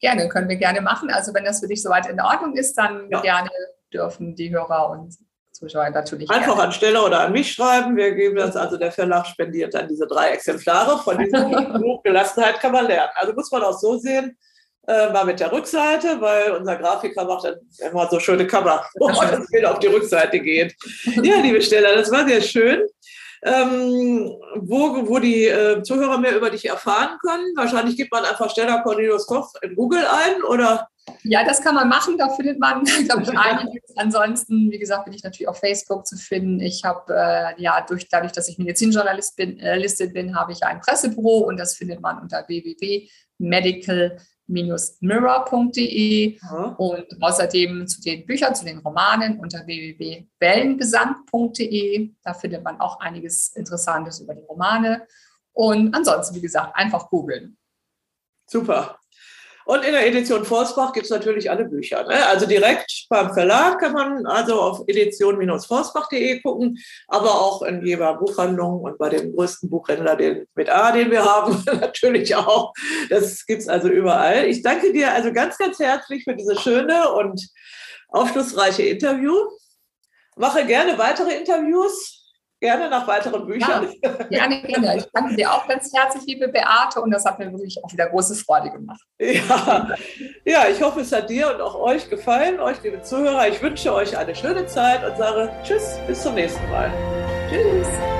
gerne, 0.00 0.28
können 0.28 0.48
wir 0.48 0.56
gerne 0.56 0.80
machen. 0.80 1.10
Also 1.10 1.34
wenn 1.34 1.44
das 1.44 1.60
für 1.60 1.68
dich 1.68 1.82
soweit 1.82 2.06
in 2.06 2.20
Ordnung 2.20 2.56
ist, 2.56 2.74
dann 2.74 3.10
ja. 3.10 3.20
gerne 3.20 3.50
dürfen 3.92 4.34
die 4.34 4.50
Hörer 4.50 4.90
und 4.90 5.14
Zuschauer 5.56 5.90
natürlich. 5.90 6.30
Einfach 6.30 6.54
gerne. 6.54 6.62
an 6.62 6.72
Stelle 6.72 7.02
oder 7.02 7.20
an 7.20 7.32
mich 7.32 7.52
schreiben. 7.52 7.96
Wir 7.96 8.14
geben 8.14 8.36
das, 8.36 8.56
also 8.56 8.76
der 8.76 8.92
Verlag 8.92 9.26
spendiert 9.26 9.74
dann 9.74 9.88
diese 9.88 10.06
drei 10.06 10.30
Exemplare. 10.30 10.98
Von 10.98 11.18
diesem 11.18 11.50
Buch 11.80 12.02
Gelassenheit 12.04 12.60
kann 12.60 12.72
man 12.72 12.86
lernen. 12.86 13.12
Also 13.14 13.32
muss 13.32 13.50
man 13.50 13.62
auch 13.62 13.78
so 13.78 13.98
sehen, 13.98 14.36
äh, 14.86 15.10
mal 15.10 15.24
mit 15.24 15.40
der 15.40 15.50
Rückseite, 15.50 16.20
weil 16.20 16.52
unser 16.52 16.76
Grafiker 16.76 17.24
macht 17.24 17.44
dann 17.44 17.56
immer 17.90 18.08
so 18.08 18.20
schöne 18.20 18.46
Cover, 18.46 18.84
wo 18.98 19.08
das 19.08 19.46
Bild 19.50 19.64
auf 19.64 19.78
die 19.80 19.88
Rückseite 19.88 20.40
geht. 20.40 20.74
Ja, 21.22 21.36
liebe 21.40 21.60
Stella, 21.60 21.94
das 21.94 22.10
war 22.10 22.26
sehr 22.26 22.40
schön. 22.40 22.86
Ähm, 23.46 24.34
wo, 24.56 25.08
wo 25.08 25.20
die 25.20 25.46
äh, 25.46 25.80
Zuhörer 25.82 26.18
mehr 26.18 26.36
über 26.36 26.50
dich 26.50 26.68
erfahren 26.68 27.16
können. 27.24 27.44
Wahrscheinlich 27.54 27.96
gibt 27.96 28.10
man 28.10 28.24
einfach 28.24 28.50
Stella 28.50 28.82
Cornelius 28.82 29.24
Koch 29.26 29.54
in 29.62 29.76
Google 29.76 30.04
ein 30.04 30.42
oder 30.42 30.88
ja, 31.22 31.44
das 31.44 31.60
kann 31.60 31.76
man 31.76 31.88
machen. 31.88 32.18
Da 32.18 32.28
findet 32.30 32.58
man, 32.58 32.82
glaube 33.04 33.22
ich, 33.22 33.38
einiges. 33.38 33.96
Ansonsten, 33.96 34.70
wie 34.72 34.78
gesagt, 34.78 35.04
bin 35.04 35.14
ich 35.14 35.22
natürlich 35.22 35.48
auf 35.48 35.60
Facebook 35.60 36.06
zu 36.06 36.16
finden. 36.16 36.60
Ich 36.60 36.84
habe, 36.84 37.14
äh, 37.14 37.62
ja, 37.62 37.84
durch, 37.88 38.08
dadurch, 38.08 38.32
dass 38.32 38.48
ich 38.48 38.58
Medizinjournalist 38.58 39.36
bin, 39.36 39.60
äh, 39.60 39.80
bin, 40.12 40.34
habe 40.34 40.50
ich 40.50 40.64
ein 40.64 40.80
Pressebüro 40.80 41.38
und 41.46 41.56
das 41.58 41.76
findet 41.76 42.00
man 42.00 42.20
unter 42.20 42.42
www.medical-mirror.de 44.48 46.38
mhm. 46.40 46.74
und 46.76 47.06
außerdem 47.20 47.86
zu 47.86 48.00
den 48.02 48.24
Büchern, 48.26 48.54
zu 48.54 48.64
den 48.64 48.78
Romanen 48.78 49.38
unter 49.40 49.66
www.wellengesang.de. 49.66 52.14
Da 52.22 52.32
findet 52.34 52.62
man 52.64 52.80
auch 52.80 53.00
einiges 53.00 53.48
Interessantes 53.56 54.20
über 54.20 54.34
die 54.34 54.42
Romane. 54.42 55.06
Und 55.52 55.94
ansonsten, 55.94 56.36
wie 56.36 56.40
gesagt, 56.40 56.74
einfach 56.76 57.08
googeln. 57.08 57.56
Super. 58.48 59.00
Und 59.66 59.84
in 59.84 59.90
der 59.90 60.06
Edition 60.06 60.44
Forsbach 60.44 60.92
gibt 60.92 61.06
es 61.06 61.10
natürlich 61.10 61.50
alle 61.50 61.64
Bücher. 61.64 62.04
Ne? 62.04 62.24
Also 62.26 62.46
direkt 62.46 63.06
beim 63.08 63.34
Verlag 63.34 63.80
kann 63.80 63.92
man 63.94 64.24
also 64.24 64.60
auf 64.60 64.84
edition-forsbach.de 64.86 66.40
gucken, 66.40 66.78
aber 67.08 67.30
auch 67.30 67.62
in 67.62 67.84
jeder 67.84 68.14
Buchhandlung 68.14 68.82
und 68.82 68.96
bei 68.96 69.08
dem 69.08 69.34
größten 69.34 69.68
Buchhändler 69.68 70.14
den, 70.14 70.46
mit 70.54 70.70
A, 70.70 70.92
den 70.92 71.10
wir 71.10 71.24
haben, 71.24 71.64
natürlich 71.80 72.36
auch. 72.36 72.72
Das 73.10 73.44
gibt 73.44 73.62
es 73.62 73.68
also 73.68 73.88
überall. 73.88 74.46
Ich 74.46 74.62
danke 74.62 74.92
dir 74.92 75.12
also 75.12 75.32
ganz, 75.32 75.58
ganz 75.58 75.80
herzlich 75.80 76.22
für 76.22 76.36
dieses 76.36 76.62
schöne 76.62 77.12
und 77.14 77.44
aufschlussreiche 78.08 78.84
Interview. 78.84 79.34
Mache 80.36 80.64
gerne 80.64 80.96
weitere 80.96 81.34
Interviews 81.34 82.15
gerne 82.60 82.88
nach 82.88 83.06
weiteren 83.06 83.46
Büchern. 83.46 83.88
Ja, 84.02 84.46
gerne, 84.46 84.62
gerne. 84.62 84.96
Ich 84.98 85.06
danke 85.12 85.36
dir 85.36 85.52
auch 85.52 85.66
ganz 85.66 85.92
herzlich, 85.94 86.24
liebe 86.26 86.48
Beate, 86.48 87.00
und 87.00 87.10
das 87.10 87.24
hat 87.24 87.38
mir 87.38 87.50
wirklich 87.50 87.82
auch 87.82 87.92
wieder 87.92 88.08
große 88.08 88.34
Freude 88.34 88.70
gemacht. 88.70 89.00
Ja, 89.18 89.88
ja 90.44 90.68
ich 90.68 90.82
hoffe, 90.82 91.00
es 91.00 91.12
hat 91.12 91.28
dir 91.30 91.52
und 91.52 91.60
auch 91.60 91.74
euch 91.74 92.08
gefallen, 92.08 92.60
euch, 92.60 92.82
liebe 92.82 93.02
Zuhörer. 93.02 93.48
Ich 93.48 93.62
wünsche 93.62 93.92
euch 93.92 94.16
eine 94.16 94.34
schöne 94.34 94.66
Zeit 94.66 95.04
und 95.04 95.16
sage 95.16 95.50
Tschüss, 95.62 95.98
bis 96.06 96.22
zum 96.22 96.34
nächsten 96.34 96.68
Mal. 96.70 96.90
Tschüss. 97.50 98.15